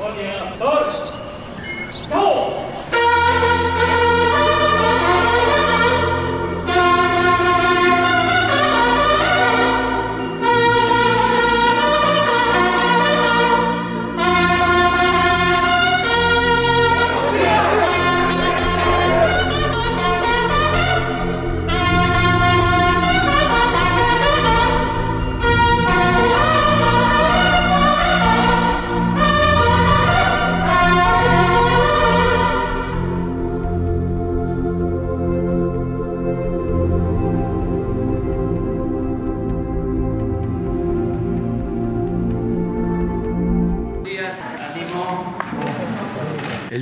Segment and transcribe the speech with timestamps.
[0.00, 0.24] 左顶
[0.58, 0.64] 走
[2.08, 2.59] go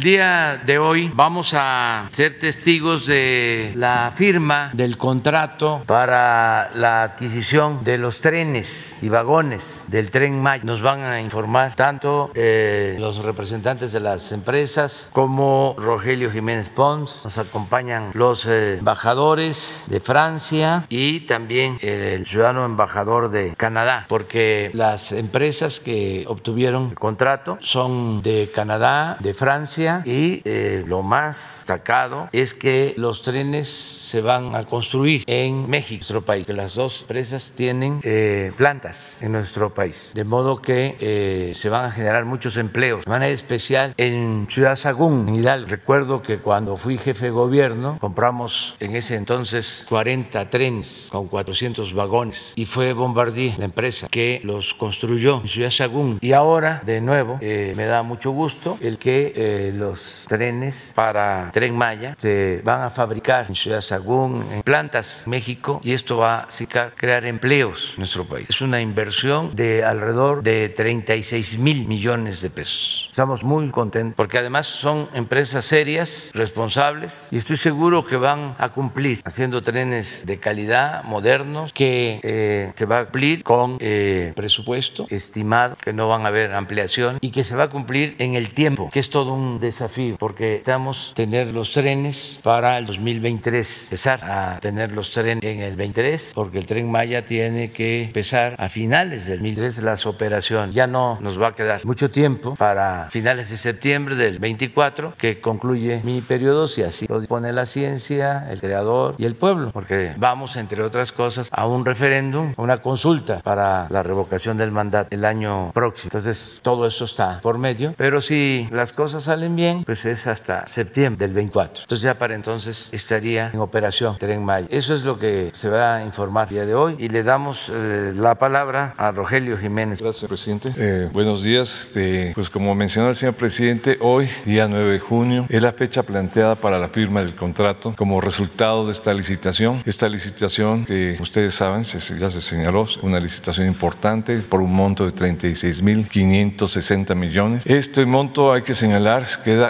[0.09, 7.84] día de hoy vamos a ser testigos de la firma del contrato para la adquisición
[7.84, 10.65] de los trenes y vagones del tren Maya.
[10.65, 17.20] Nos van a informar tanto eh, los representantes de las empresas como Rogelio Jiménez Pons.
[17.25, 24.70] Nos acompañan los eh, embajadores de Francia y también el ciudadano embajador de Canadá, porque
[24.72, 31.58] las empresas que obtuvieron el contrato son de Canadá, de Francia y eh, lo más
[31.58, 36.74] destacado es que los trenes se van a construir en México, nuestro país, que las
[36.74, 41.91] dos empresas tienen eh, plantas en nuestro país, de modo que eh, se van a
[41.91, 45.69] generar muchos empleos, de manera especial en Ciudad Sagún, en Hidalgo.
[45.69, 51.94] Recuerdo que cuando fui jefe de gobierno compramos en ese entonces 40 trenes con 400
[51.94, 56.19] vagones y fue Bombardier, la empresa, que los construyó en Ciudad Sagún.
[56.20, 59.88] Y ahora, de nuevo, me da mucho gusto el que los
[60.28, 65.92] trenes para Tren Maya se van a fabricar en Ciudad Sagún, en plantas México, y
[65.92, 66.48] esto va a
[66.97, 68.47] crear empleos en nuestro país.
[68.48, 73.09] Es una inversión de alrededor de 36 mil millones de pesos.
[73.11, 78.70] Estamos muy contentos porque además son empresas serias, responsables, y estoy seguro que van a
[78.70, 85.06] cumplir haciendo trenes de calidad, modernos, que eh, se va a cumplir con eh, presupuesto
[85.10, 88.53] estimado, que no van a haber ampliación y que se va a cumplir en el
[88.53, 94.25] tiempo, que es todo un desafío porque estamos tener los trenes para el 2023, empezar
[94.25, 98.69] a tener los trenes en el 23, porque el tren Maya tiene que empezar a
[98.69, 100.75] finales del 2023 las operaciones.
[100.75, 105.41] Ya no nos va a quedar mucho tiempo para finales de septiembre del 24 que
[105.41, 110.15] concluye mi periodo, si así lo dispone la ciencia, el creador y el pueblo, porque
[110.17, 115.09] vamos, entre otras cosas, a un referéndum, a una consulta para la revocación del mandato
[115.11, 116.09] el año próximo.
[116.09, 121.26] Entonces, todo eso está por medio, pero si las cosas salen pues es hasta septiembre
[121.26, 121.84] del 24.
[121.84, 124.66] Entonces ya para entonces estaría en operación Tren Maya.
[124.70, 128.12] Eso es lo que se va a informar día de hoy y le damos eh,
[128.14, 130.00] la palabra a Rogelio Jiménez.
[130.00, 130.72] Gracias, presidente.
[130.76, 131.80] Eh, buenos días.
[131.80, 136.04] Este, pues como mencionó el señor presidente, hoy, día 9 de junio, es la fecha
[136.04, 139.82] planteada para la firma del contrato como resultado de esta licitación.
[139.86, 145.12] Esta licitación que ustedes saben, ya se señaló, una licitación importante por un monto de
[145.12, 147.64] 36.560 millones.
[147.66, 149.25] Este monto hay que señalar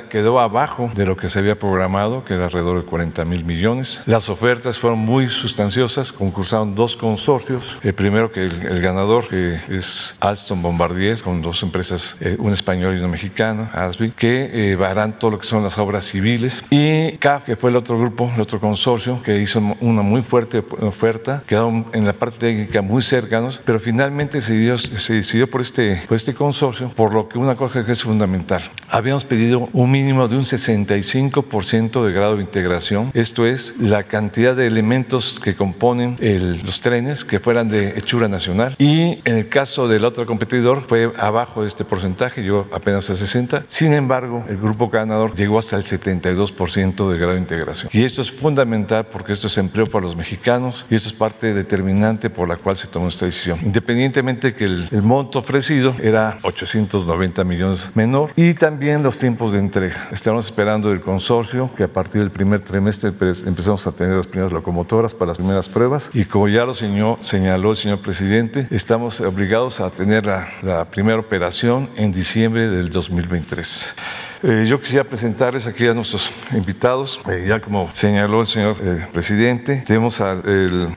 [0.09, 4.03] quedó abajo de lo que se había programado, que era alrededor de 40 mil millones.
[4.06, 7.77] Las ofertas fueron muy sustanciosas, concursaron dos consorcios.
[7.83, 12.97] El primero que el, ganador, que es Alstom Bombardier, con dos empresas, eh, un español
[12.97, 16.65] y una mexicana, ASBI, que eh, harán todo lo que son las obras civiles.
[16.71, 20.65] Y CAF, que fue el otro grupo, el otro consorcio, que hizo una muy fuerte
[20.81, 25.61] oferta, quedaron en la parte técnica muy cercanos, pero finalmente se decidió, se decidió por,
[25.61, 28.62] este, por este consorcio, por lo que una cosa que es fundamental.
[28.88, 34.56] Habíamos pedido un mínimo de un 65% de grado de integración, esto es la cantidad
[34.56, 36.17] de elementos que componen
[36.65, 38.75] los trenes que fueran de hechura nacional.
[38.79, 43.15] Y en el caso del otro competidor fue abajo de este porcentaje, llegó apenas a
[43.15, 47.91] 60, sin embargo el grupo ganador llegó hasta el 72% de grado de integración.
[47.93, 51.55] Y esto es fundamental porque esto es empleo para los mexicanos y esto es parte
[51.55, 56.39] determinante por la cual se tomó esta decisión, independientemente que el, el monto ofrecido era
[56.43, 60.08] 890 millones menor y también los tiempos de entrega.
[60.12, 64.52] Estamos esperando el consorcio que a partir del primer trimestre empezamos a tener las primeras
[64.52, 69.81] locomotoras para las primeras pruebas y como ya lo señaló el señor presidente, estamos obligados
[69.81, 73.94] a tener la, la primera operación en diciembre del 2023.
[74.43, 77.20] Eh, yo quisiera presentarles aquí a nuestros invitados.
[77.29, 80.37] Eh, ya como señaló el señor eh, presidente, tenemos a,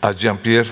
[0.02, 0.70] a Jean-Pierre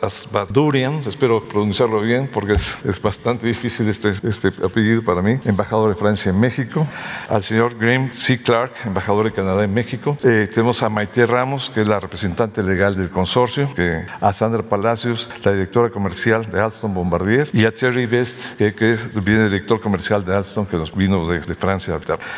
[0.00, 5.88] Asbadurian, espero pronunciarlo bien porque es, es, bastante difícil este, este apellido para mí, embajador
[5.88, 6.86] de Francia en México.
[7.28, 8.40] Al señor Graham C.
[8.40, 10.16] Clark, embajador de Canadá en México.
[10.20, 15.28] tenemos a Maite Ramos, que es la representante legal del consorcio, que, a Sandra Palacios,
[15.42, 19.80] la directora comercial de Alstom Bombardier, y a Thierry Best, que, que es, viene director
[19.80, 21.79] comercial de Alstom, que nos vino desde Francia.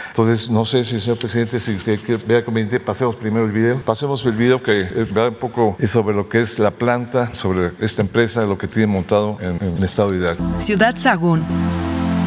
[0.09, 3.81] Entonces, no sé si, señor presidente, si usted vea conveniente, pasemos primero el video.
[3.81, 7.73] Pasemos el video que eh, vea un poco sobre lo que es la planta, sobre
[7.81, 10.61] esta empresa, lo que tiene montado en, en el estado de Hidalgo.
[10.61, 11.44] Ciudad Sagún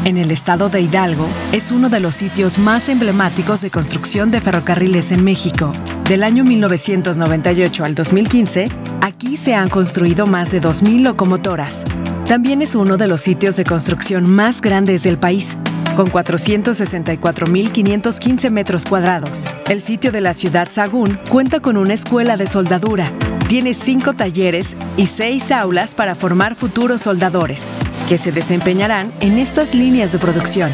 [0.06, 4.40] en el estado de Hidalgo, es uno de los sitios más emblemáticos de construcción de
[4.40, 5.74] ferrocarriles en México.
[6.08, 8.70] Del año 1998 al 2015,
[9.02, 11.86] aquí se han construido más de 2.000 locomotoras.
[12.28, 15.58] También es uno de los sitios de construcción más grandes del país,
[15.96, 19.48] con 464.515 metros cuadrados.
[19.68, 23.12] El sitio de la ciudad Sagún cuenta con una escuela de soldadura.
[23.48, 27.64] Tiene cinco talleres y seis aulas para formar futuros soldadores
[28.08, 30.72] que se desempeñarán en estas líneas de producción.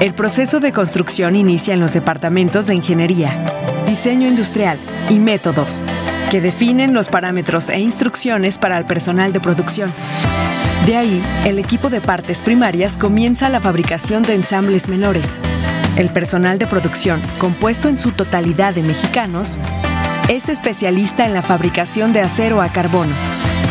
[0.00, 3.36] El proceso de construcción inicia en los departamentos de ingeniería,
[3.86, 4.78] diseño industrial
[5.08, 5.82] y métodos,
[6.30, 9.92] que definen los parámetros e instrucciones para el personal de producción.
[10.86, 15.40] De ahí, el equipo de partes primarias comienza la fabricación de ensambles menores.
[15.96, 19.60] El personal de producción, compuesto en su totalidad de mexicanos,
[20.28, 23.14] es especialista en la fabricación de acero a carbono,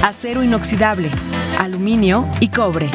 [0.03, 1.11] acero inoxidable,
[1.59, 2.89] aluminio y cobre.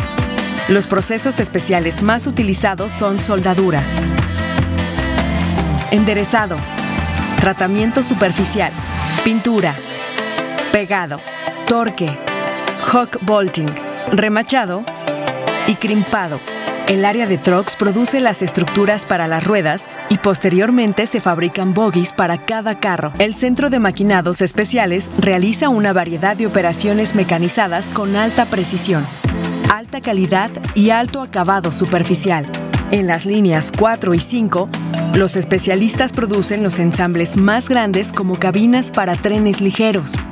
[0.69, 3.83] Los procesos especiales más utilizados son soldadura,
[5.91, 6.57] enderezado,
[7.39, 8.73] tratamiento superficial,
[9.25, 9.75] pintura,
[10.73, 11.21] pegado,
[11.67, 12.17] torque,
[12.87, 14.85] hook bolting, remachado
[15.67, 16.41] y crimpado.
[16.89, 22.13] El área de trucks produce las estructuras para las ruedas y posteriormente se fabrican bogies
[22.13, 23.13] para cada carro.
[23.19, 29.05] El Centro de Maquinados Especiales realiza una variedad de operaciones mecanizadas con alta precisión,
[29.73, 32.47] alta calidad y alto acabado superficial.
[32.93, 34.69] En las líneas 4 y 5,
[35.15, 40.23] los especialistas producen los ensambles más grandes como cabinas para trenes ligeros.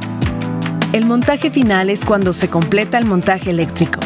[0.94, 4.00] El montaje final es cuando se completa el montaje eléctrico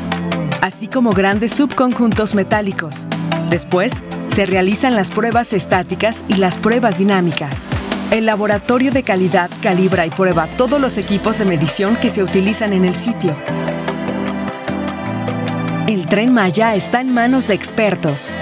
[0.68, 3.06] así como grandes subconjuntos metálicos.
[3.48, 7.66] Después, se realizan las pruebas estáticas y las pruebas dinámicas.
[8.10, 12.72] El laboratorio de calidad calibra y prueba todos los equipos de medición que se utilizan
[12.72, 13.36] en el sitio.
[15.86, 18.34] El tren Maya está en manos de expertos.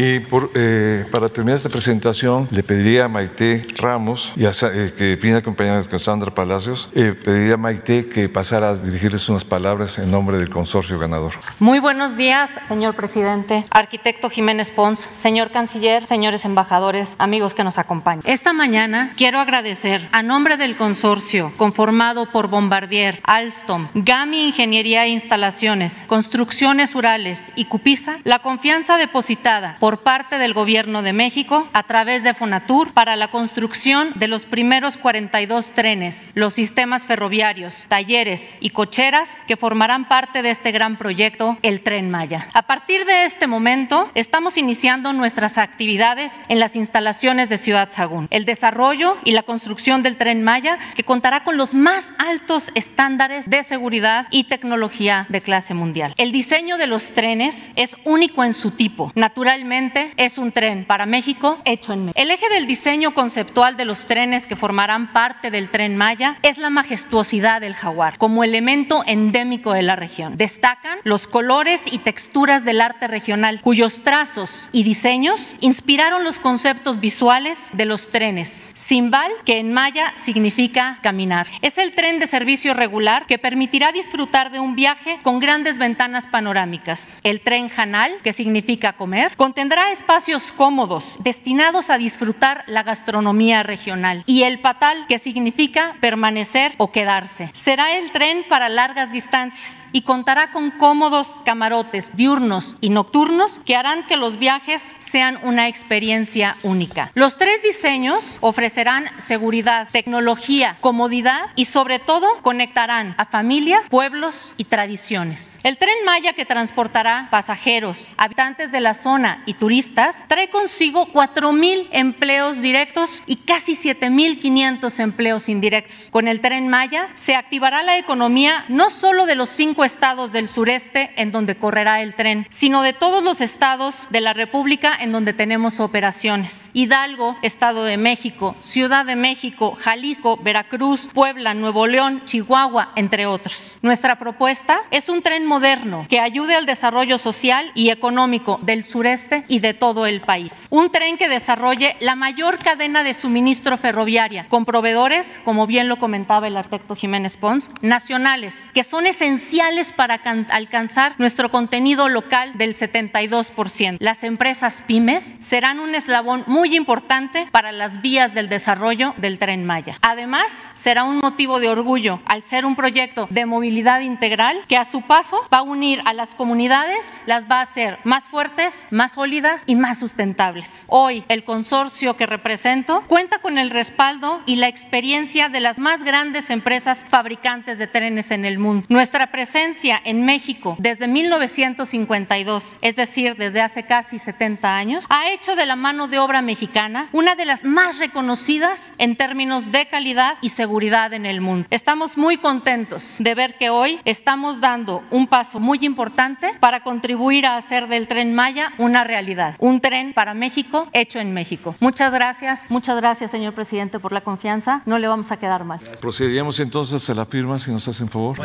[0.00, 4.94] Y por, eh, para terminar esta presentación, le pediría a Maite Ramos, y a, eh,
[4.96, 9.44] que viene acompañada con Sandra Palacios, eh, pediría a Maite que pasara a dirigirles unas
[9.44, 11.32] palabras en nombre del consorcio ganador.
[11.58, 17.76] Muy buenos días, señor presidente, arquitecto Jiménez Pons, señor canciller, señores embajadores, amigos que nos
[17.76, 18.22] acompañan.
[18.24, 25.08] Esta mañana quiero agradecer a nombre del consorcio conformado por Bombardier, Alstom, GAMI Ingeniería e
[25.08, 31.66] Instalaciones, Construcciones Urales y Cupisa la confianza depositada por por parte del Gobierno de México
[31.72, 37.86] a través de Fonatur para la construcción de los primeros 42 trenes, los sistemas ferroviarios,
[37.88, 42.50] talleres y cocheras que formarán parte de este gran proyecto, el Tren Maya.
[42.52, 48.28] A partir de este momento, estamos iniciando nuestras actividades en las instalaciones de Ciudad Sagún,
[48.30, 53.48] el desarrollo y la construcción del Tren Maya, que contará con los más altos estándares
[53.48, 56.12] de seguridad y tecnología de clase mundial.
[56.18, 59.12] El diseño de los trenes es único en su tipo.
[59.14, 59.77] Naturalmente,
[60.16, 62.20] es un tren para México hecho en México.
[62.20, 66.58] El eje del diseño conceptual de los trenes que formarán parte del tren Maya es
[66.58, 70.36] la majestuosidad del jaguar como elemento endémico de la región.
[70.36, 76.98] Destacan los colores y texturas del arte regional cuyos trazos y diseños inspiraron los conceptos
[76.98, 78.72] visuales de los trenes.
[78.74, 81.46] Simbal, que en maya significa caminar.
[81.62, 86.26] Es el tren de servicio regular que permitirá disfrutar de un viaje con grandes ventanas
[86.26, 87.20] panorámicas.
[87.22, 93.62] El tren Janal, que significa comer, contendrá tendrá espacios cómodos destinados a disfrutar la gastronomía
[93.62, 97.50] regional y el patal que significa permanecer o quedarse.
[97.52, 103.76] Será el tren para largas distancias y contará con cómodos camarotes diurnos y nocturnos que
[103.76, 107.12] harán que los viajes sean una experiencia única.
[107.12, 114.64] Los tres diseños ofrecerán seguridad, tecnología, comodidad y sobre todo conectarán a familias, pueblos y
[114.64, 115.60] tradiciones.
[115.62, 121.52] El tren Maya que transportará pasajeros, habitantes de la zona y turistas, trae consigo 4
[121.52, 126.08] mil empleos directos y casi 7.500 empleos indirectos.
[126.10, 130.48] Con el tren Maya se activará la economía no solo de los cinco estados del
[130.48, 135.12] sureste en donde correrá el tren, sino de todos los estados de la República en
[135.12, 136.68] donde tenemos operaciones.
[136.74, 143.78] Hidalgo, Estado de México, Ciudad de México, Jalisco, Veracruz, Puebla, Nuevo León, Chihuahua, entre otros.
[143.80, 149.37] Nuestra propuesta es un tren moderno que ayude al desarrollo social y económico del sureste
[149.48, 150.66] y de todo el país.
[150.70, 155.98] Un tren que desarrolle la mayor cadena de suministro ferroviaria con proveedores, como bien lo
[155.98, 162.74] comentaba el arquitecto Jiménez Pons, nacionales, que son esenciales para alcanzar nuestro contenido local del
[162.74, 163.96] 72%.
[164.00, 169.64] Las empresas pymes serán un eslabón muy importante para las vías del desarrollo del tren
[169.64, 169.98] Maya.
[170.02, 174.84] Además, será un motivo de orgullo al ser un proyecto de movilidad integral que a
[174.84, 179.14] su paso va a unir a las comunidades, las va a hacer más fuertes, más
[179.28, 180.86] sólidas y más sustentables.
[180.88, 186.02] Hoy, el consorcio que represento cuenta con el respaldo y la experiencia de las más
[186.02, 188.86] grandes empresas fabricantes de trenes en el mundo.
[188.88, 195.56] Nuestra presencia en México desde 1952, es decir, desde hace casi 70 años, ha hecho
[195.56, 200.38] de la mano de obra mexicana una de las más reconocidas en términos de calidad
[200.40, 201.68] y seguridad en el mundo.
[201.68, 207.44] Estamos muy contentos de ver que hoy estamos dando un paso muy importante para contribuir
[207.44, 209.17] a hacer del tren Maya una realidad,
[209.58, 211.74] un tren para México hecho en México.
[211.80, 214.82] Muchas gracias, muchas gracias, señor presidente, por la confianza.
[214.86, 215.80] No le vamos a quedar mal.
[216.00, 218.36] Procederíamos entonces a la firma, si nos hacen favor.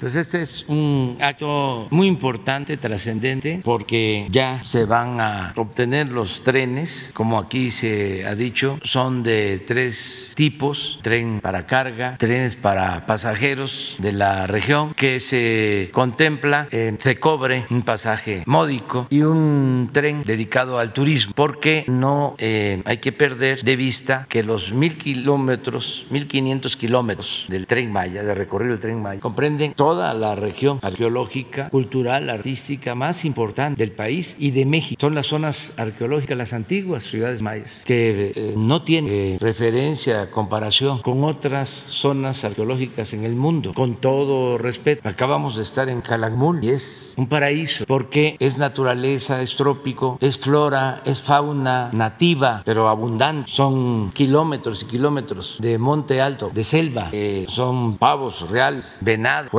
[0.00, 6.42] Pues este es un acto muy importante, trascendente, porque ya se van a obtener los
[6.42, 13.06] trenes, como aquí se ha dicho, son de tres tipos, tren para carga, trenes para
[13.06, 19.88] pasajeros de la región, que se contempla, eh, se cobre un pasaje módico y un
[19.92, 24.98] tren dedicado al turismo, porque no eh, hay que perder de vista que los mil
[24.98, 30.34] kilómetros, mil quinientos kilómetros del tren Maya, de recorrido del tren Maya, comprenden toda la
[30.34, 35.00] región arqueológica, cultural, artística más importante del país y de México.
[35.00, 41.02] Son las zonas arqueológicas, las antiguas ciudades mayas, que eh, no tienen eh, referencia, comparación
[41.02, 43.70] con otras zonas arqueológicas en el mundo.
[43.76, 49.40] Con todo respeto, acabamos de estar en Calakmul y es un paraíso porque es naturaleza,
[49.40, 53.48] es trópico, es flora, es fauna nativa, pero abundante.
[53.52, 57.12] Son kilómetros y kilómetros de monte alto, de selva,
[57.46, 59.52] son pavos reales, venados,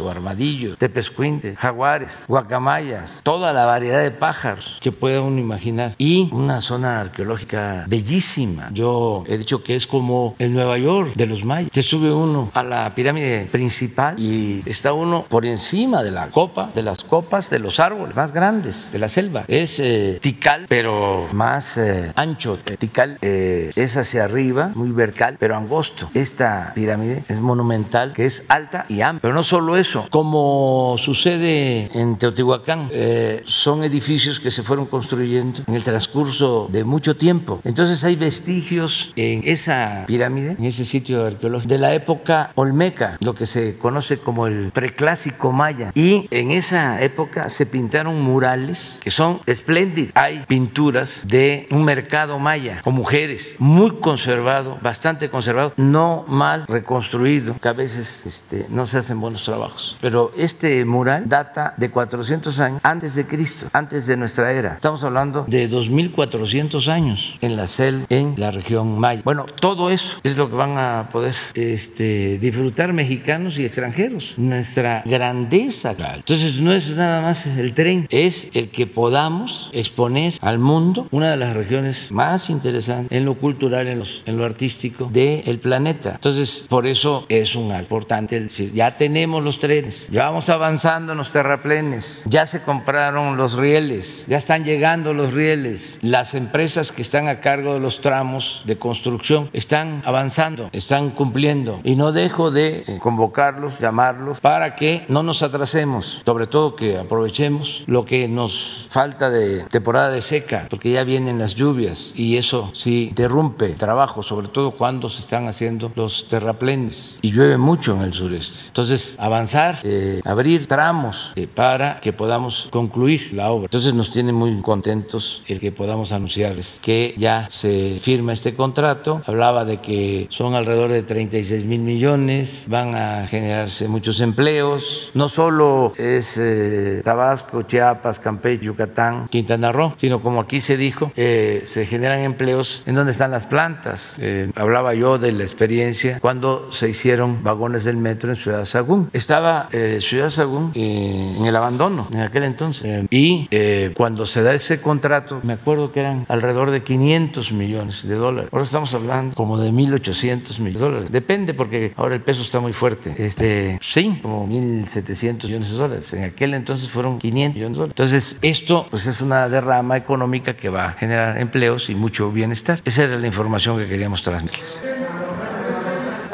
[0.00, 5.94] o armadillos, tepescuintes, jaguares, guacamayas, toda la variedad de pájaros que pueda uno imaginar.
[5.98, 8.68] Y una zona arqueológica bellísima.
[8.72, 11.70] Yo he dicho que es como el Nueva York de los mayas.
[11.72, 16.70] Se sube uno a la pirámide principal y está uno por encima de la copa,
[16.74, 19.44] de las copas de los árboles más grandes de la selva.
[19.48, 22.58] Es eh, Tikal, pero más eh, ancho.
[22.58, 26.10] Tikal eh, es hacia arriba, muy vertical, pero angosto.
[26.14, 29.20] Esta pirámide es monumental, que es alta y amplia.
[29.22, 35.62] Pero no solo eso, como sucede en Teotihuacán, eh, son edificios que se fueron construyendo
[35.66, 37.60] en el transcurso de mucho tiempo.
[37.64, 43.34] Entonces hay vestigios en esa pirámide, en ese sitio arqueológico, de la época olmeca, lo
[43.34, 45.92] que se conoce como el preclásico maya.
[45.94, 50.12] Y en esa época se pintaron murales que son espléndidos.
[50.14, 57.56] Hay pinturas de un mercado maya con mujeres, muy conservado, bastante conservado, no mal reconstruido,
[57.60, 59.51] que a veces este, no se hacen buenos trabajos.
[60.00, 64.74] Pero este mural data de 400 años antes de Cristo, antes de nuestra era.
[64.74, 69.22] Estamos hablando de 2400 años en la selva, en la región maya.
[69.24, 74.34] Bueno, todo eso es lo que van a poder este, disfrutar mexicanos y extranjeros.
[74.36, 75.94] Nuestra grandeza.
[76.14, 81.30] Entonces no es nada más el tren, es el que podamos exponer al mundo una
[81.30, 86.12] de las regiones más interesantes en lo cultural, en, en lo artístico del planeta.
[86.14, 91.18] Entonces, por eso es un importante decir, ya tenemos los trenes, ya vamos avanzando en
[91.18, 97.02] los terraplenes, ya se compraron los rieles, ya están llegando los rieles, las empresas que
[97.02, 101.80] están a cargo de los tramos de construcción están avanzando, están cumpliendo.
[101.84, 106.98] Y no dejo de eh, convocarlos, llamarlos para que no nos atrasemos, sobre todo que
[106.98, 112.36] aprovechemos lo que nos falta de temporada de seca, porque ya vienen las lluvias y
[112.36, 117.18] eso sí interrumpe trabajo, sobre todo cuando se están haciendo los terraplenes.
[117.22, 118.66] Y llueve mucho en el sureste.
[118.68, 123.66] Entonces, avanzar, eh, abrir tramos eh, para que podamos concluir la obra.
[123.66, 129.22] Entonces nos tiene muy contentos el que podamos anunciarles que ya se firma este contrato.
[129.26, 135.10] Hablaba de que son alrededor de 36 mil millones, van a generarse muchos empleos.
[135.14, 141.10] No solo es eh, Tabasco, Chiapas, Campeche, Yucatán, Quintana Roo, sino como aquí se dijo,
[141.14, 144.18] se generan empleos en donde están las plantas.
[144.56, 149.08] hablaba yo de la experiencia cuando se hicieron vagones del metro en Ciudad Sagún.
[149.22, 152.82] Estaba eh, Ciudad Sagún eh, en el abandono en aquel entonces.
[152.84, 153.48] Eh, y
[153.94, 158.50] cuando se da ese contrato, me acuerdo que eran alrededor de 500 millones de dólares.
[158.52, 161.12] Ahora estamos hablando como de 1.800 millones de dólares.
[161.12, 163.14] Depende porque ahora el peso está muy fuerte.
[163.16, 166.12] Este, sí, como 1.700 millones de dólares.
[166.14, 167.92] En aquel entonces fueron 500 millones de dólares.
[167.92, 172.80] Entonces, esto pues es una derrama económica que va a generar empleos y mucho bienestar.
[172.84, 174.62] Esa era la información que queríamos transmitir.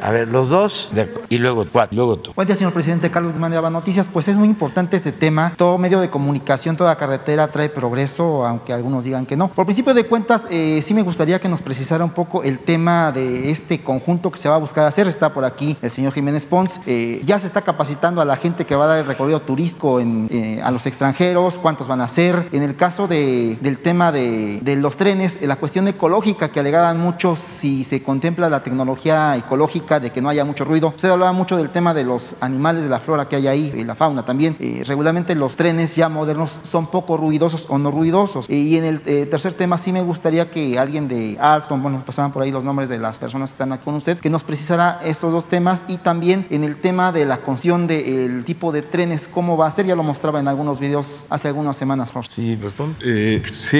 [0.08, 0.88] A ver, los dos
[1.28, 2.32] y luego cuatro, luego tú.
[2.34, 3.10] Buen día, señor presidente.
[3.10, 4.08] Carlos Guzmán de Noticias.
[4.10, 5.52] Pues es muy importante este tema.
[5.54, 9.48] Todo medio de comunicación, toda carretera trae progreso, aunque algunos digan que no.
[9.48, 13.12] Por principio de cuentas, eh, sí me gustaría que nos precisara un poco el tema
[13.12, 15.08] de este conjunto que se va a buscar hacer.
[15.08, 16.80] Está por aquí el señor Jiménez Pons.
[16.86, 20.00] Eh, ya se está capacitando a la gente que va a dar el recorrido turístico
[20.00, 22.48] eh, a los extranjeros, cuántos van a ser.
[22.52, 27.40] En el caso del tema de, de los trenes, la cuestión ecológica que alegaban muchos,
[27.40, 30.94] si se contempla la tecnología ecológica, de que no haya mucho ruido.
[30.96, 33.84] Se hablaba mucho del tema de los animales, de la flora que hay ahí y
[33.84, 34.56] la fauna también.
[34.60, 38.48] Eh, regularmente los trenes ya modernos son poco ruidosos o no ruidosos.
[38.48, 42.32] y en el eh, tercer tema sí me gustaría que alguien de Alstom, bueno, pasaban
[42.32, 45.00] por ahí los nombres de las personas que están aquí con usted, que nos precisara
[45.04, 49.28] estos dos temas y también en el tema de la concesión del tipo de trenes,
[49.28, 52.12] cómo va a ser, ya lo mostraba en algunos videos hace algunas semanas.
[52.28, 52.96] Sí, responde.
[53.04, 53.78] Eh, sí,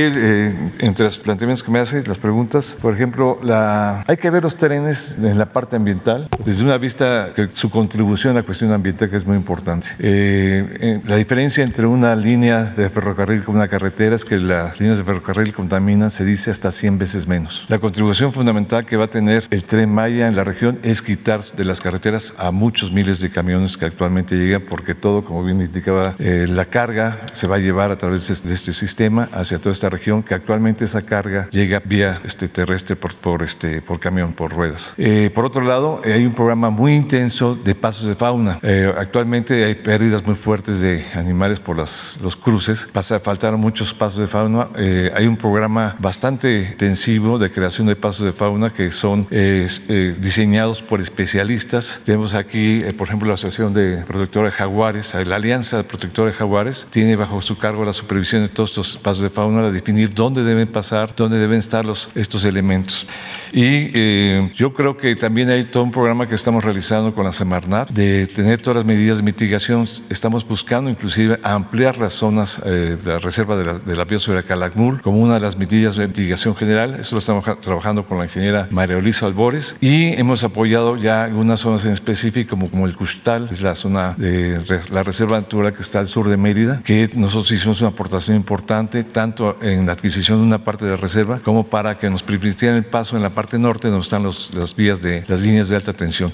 [0.79, 4.57] entre los planteamientos que me hace, las preguntas, por ejemplo, la, hay que ver los
[4.57, 5.98] trenes en la parte ambiental
[6.45, 9.89] desde una vista que su contribución a la cuestión ambiental que es muy importante.
[9.99, 14.79] Eh, eh, la diferencia entre una línea de ferrocarril con una carretera es que las
[14.81, 17.67] líneas de ferrocarril contaminan, se dice, hasta 100 veces menos.
[17.69, 21.43] La contribución fundamental que va a tener el tren Maya en la región es quitar
[21.43, 25.61] de las carreteras a muchos miles de camiones que actualmente llegan, porque todo, como bien
[25.61, 29.73] indicaba, eh, la carga se va a llevar a través de este sistema hacia toda
[29.73, 32.97] esta región, que actualmente esa carga llega vía este, terrestre
[33.45, 34.95] este, por camión, por ruedas.
[35.35, 38.59] por otro lado, eh, hay un programa muy intenso de pasos de fauna.
[38.63, 42.89] Eh, actualmente hay pérdidas muy fuertes de animales por las, los cruces.
[42.93, 44.69] Pasa a faltar muchos pasos de fauna.
[44.77, 50.83] Eh, hay un programa bastante intensivo de creación de pasos de fauna que son diseñados
[50.83, 52.01] por especialistas.
[52.05, 56.39] Tenemos aquí, por ejemplo, la Asociación de Protectores de Jaguares, la Alianza de Protectores de
[56.39, 60.13] Jaguares, tiene bajo su cargo la supervisión de todos estos pasos de fauna, a definir
[60.15, 63.07] dónde deben pasar, dónde deben estar los, estos elementos.
[63.53, 68.27] Y yo creo que también hay un programa que estamos realizando con la Semarnat de
[68.27, 69.85] tener todas las medidas de mitigación.
[70.09, 74.43] Estamos buscando inclusive ampliar las zonas eh, de la reserva de la, de la biosfera
[74.43, 76.97] Calakmul como una de las medidas de mitigación general.
[77.01, 81.61] Eso lo estamos trabajando con la ingeniera María Olisa Albores y hemos apoyado ya algunas
[81.61, 85.83] zonas en específico como, como el Custal, es la zona de la reserva natural que
[85.83, 90.39] está al sur de Mérida, que nosotros hicimos una aportación importante tanto en la adquisición
[90.39, 93.31] de una parte de la reserva como para que nos permitieran el paso en la
[93.31, 96.33] parte norte donde están los, las vías de las líneas de alta tensión.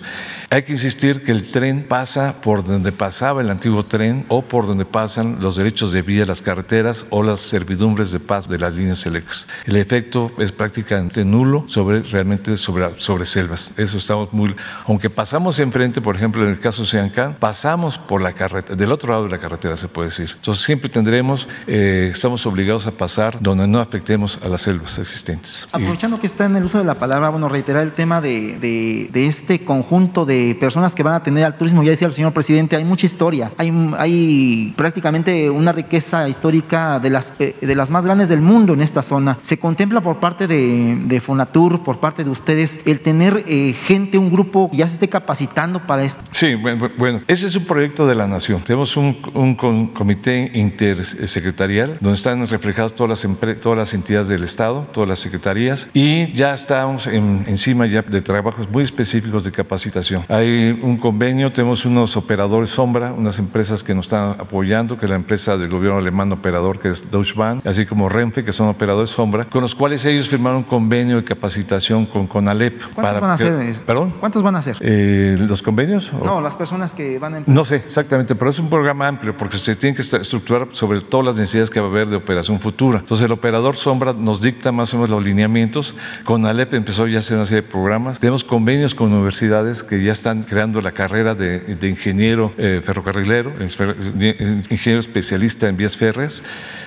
[0.51, 4.67] Hay que insistir que el tren pasa por donde pasaba el antiguo tren o por
[4.67, 8.75] donde pasan los derechos de vía, las carreteras o las servidumbres de paz de las
[8.75, 9.47] líneas eléctricas.
[9.65, 13.73] El efecto es prácticamente nulo sobre realmente sobre, selvas.
[13.77, 14.55] Eso estamos muy.
[14.87, 18.93] Aunque pasamos enfrente, por ejemplo, en el caso de Siancán, pasamos por la carretera, del
[18.93, 20.33] otro lado de la carretera se puede decir.
[20.37, 25.67] Entonces siempre tendremos, eh, estamos obligados a pasar donde no afectemos a las selvas existentes.
[25.73, 29.65] Aprovechando que está en el uso de la palabra, bueno, reiterar el tema de este
[29.65, 31.83] conjunto de personas que van a tener al turismo.
[31.83, 37.11] Ya decía el señor presidente, hay mucha historia, hay, hay prácticamente una riqueza histórica de
[37.11, 39.39] las, eh, de las más grandes del mundo en esta zona.
[39.43, 44.19] Se contempla por parte de, de Fonatur, por parte de ustedes, el tener eh, gente,
[44.19, 46.23] un grupo que ya se esté capacitando para esto.
[46.31, 48.63] Sí, bueno, ese es un proyecto de la nación.
[48.63, 54.87] Tenemos un, un comité intersecretarial donde están reflejadas todas las, todas las entidades del Estado,
[54.93, 60.25] todas las secretarías y ya estamos encima ya de trabajos muy específicos específicos de capacitación.
[60.29, 65.11] Hay un convenio, tenemos unos operadores sombra, unas empresas que nos están apoyando, que es
[65.11, 68.69] la empresa del gobierno alemán operador, que es Deutsche Bahn, así como Renfe, que son
[68.69, 72.83] operadores sombra, con los cuales ellos firmaron un convenio de capacitación con Conalep.
[72.95, 73.85] ¿Cuántos van a hacer?
[73.87, 74.13] ¿Perdón?
[74.19, 74.77] ¿Cuántos van a hacer?
[74.81, 76.13] Eh, ¿Los convenios?
[76.13, 77.43] No, las personas que van a...
[77.47, 81.27] No sé exactamente, pero es un programa amplio porque se tiene que estructurar sobre todas
[81.27, 82.99] las necesidades que va a haber de operación futura.
[82.99, 85.95] Entonces el operador sombra nos dicta más o menos los lineamientos.
[86.25, 88.19] Conalep empezó ya a hacer una serie de programas.
[88.19, 93.53] Tenemos convenios con cinco universidades que ya están creando la carrera de, ingeniero eh, ferrocarrilero,
[93.61, 96.43] ingeniero especialista en vías férreas.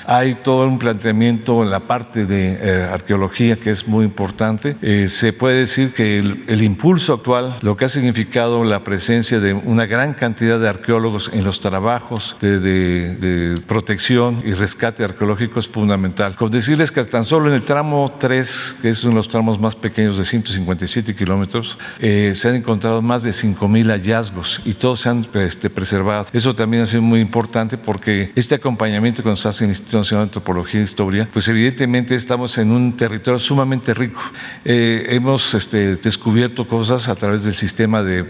[0.09, 4.77] Hay todo un planteamiento en la parte de eh, arqueología que es muy importante.
[4.81, 9.53] Eh, se puede decir que el, impulso actual, lo que ha significado la presencia de
[9.53, 16.35] una gran cantidad de arqueólogos en los trabajos de, protección y rescate arqueológico es fundamental.
[16.35, 19.59] Con decirles que tan solo en el tramo 3, que es uno de los tramos
[19.59, 21.77] más pequeños de 157 kilómetros,
[22.09, 26.27] eh, se han encontrado más de 5.000 hallazgos y todos se han este, preservado.
[26.31, 30.27] Eso también ha sido muy importante porque este acompañamiento que nos hace el Instituto Nacional
[30.27, 34.21] de Antropología e Historia, pues evidentemente estamos en un territorio sumamente rico.
[34.63, 38.23] Eh, hemos este, descubierto cosas a través del sistema de,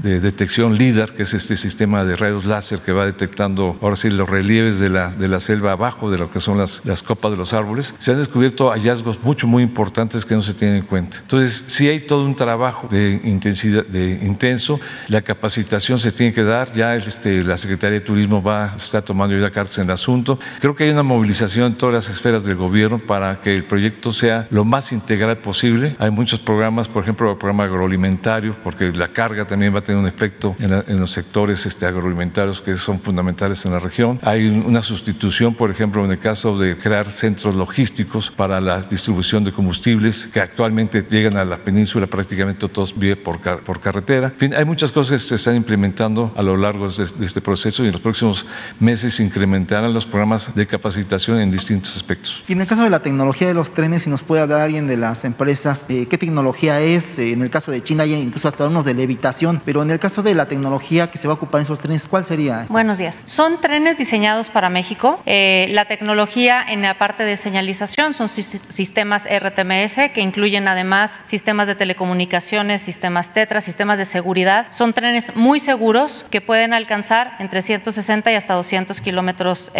[0.00, 4.30] detección LIDAR, que es este sistema de rayos láser que va detectando ahora sí los
[4.30, 7.96] relieves de la, selva abajo de lo que son las, las copas de los árboles.
[7.98, 11.18] Se han descubierto hallazgos mucho, muy importantes que no se tienen en cuenta.
[11.18, 14.80] Entonces, sí hay todo un trabajo de intensidad, de intenso.
[15.08, 16.72] La capacitación se tiene que dar.
[16.72, 20.38] Ya este, la Secretaría de Turismo va, está tomando ya cartas en el asunto.
[20.60, 24.12] Creo que hay una movilización en todas las esferas del gobierno para que el proyecto
[24.12, 25.96] sea lo más integral posible.
[25.98, 30.00] Hay muchos programas, por ejemplo, el programa agroalimentario, porque la carga también va a tener
[30.00, 34.18] un efecto en, los sectores este, agroalimentarios que son fundamentales en la región.
[34.22, 39.44] Hay una sustitución, por ejemplo, en el caso de crear centros logísticos para la distribución
[39.44, 44.28] de combustibles que actualmente llegan a la península prácticamente todos vía por, por carretera.
[44.28, 47.40] En fin, hay muchas cosas que se están implementando a lo largo de, de este
[47.40, 48.46] proceso y en los próximos
[48.80, 52.42] meses se incrementarán los programas de capacitación en distintos aspectos.
[52.48, 54.86] Y en el caso de la tecnología de los trenes, si nos puede hablar alguien
[54.86, 57.18] de las empresas, eh, ¿qué tecnología es?
[57.18, 59.98] Eh, en el caso de China hay incluso hasta unos de levitación, pero en el
[59.98, 62.66] caso de la tecnología que se va a ocupar en esos trenes, ¿cuál sería?
[62.68, 63.20] Buenos días.
[63.24, 65.20] Son trenes diseñados para México.
[65.26, 71.66] Eh, la tecnología en la parte de señalización son sistemas RTMS que incluyen además sistemas
[71.66, 74.66] de telecomunicaciones, sistemas TETRA, sistemas de seguridad.
[74.70, 79.72] Son trenes muy seguros que pueden alcanzar entre 160 y hasta 200 kilómetros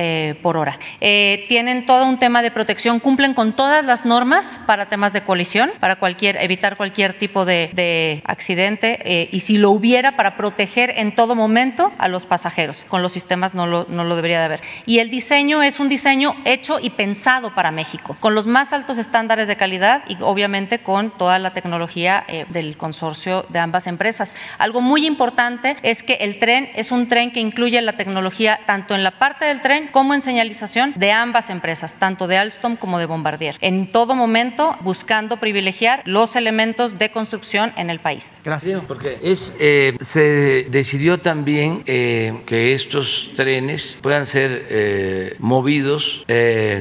[0.42, 0.79] por hora.
[1.00, 5.22] Eh, tienen todo un tema de protección, cumplen con todas las normas para temas de
[5.22, 10.92] colisión, para cualquier, evitar cualquier tipo de, accidente eh, y si lo hubiera para proteger
[10.96, 12.85] en todo momento a los pasajeros.
[12.88, 14.61] Con los sistemas no lo, no lo debería de haber.
[14.87, 18.98] Y el diseño es un diseño hecho y pensado para México, con los más altos
[18.98, 23.03] estándares de calidad y obviamente con toda la tecnología eh, del consorcio
[23.50, 24.34] de ambas empresas.
[24.58, 28.94] Algo muy importante es que el tren es un tren que incluye la tecnología tanto
[28.94, 32.98] en la parte del tren como en señalización de ambas empresas, tanto de Alstom como
[32.98, 38.40] de Bombardier, en todo momento buscando privilegiar los elementos de construcción en el país.
[38.42, 38.82] Gracias.
[38.88, 46.24] porque es, eh, se decidió también eh, que estos trenes puedan ser eh, movidos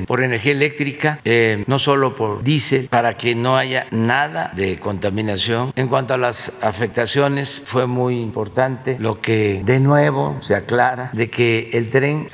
[0.08, 1.20] por energía eléctrica,
[1.68, 5.74] no solo por diésel, para que no haya nada de contaminación.
[5.76, 11.30] En cuanto a las afectaciones, fue muy importante lo que de nuevo se aclara de
[11.30, 12.28] que el tren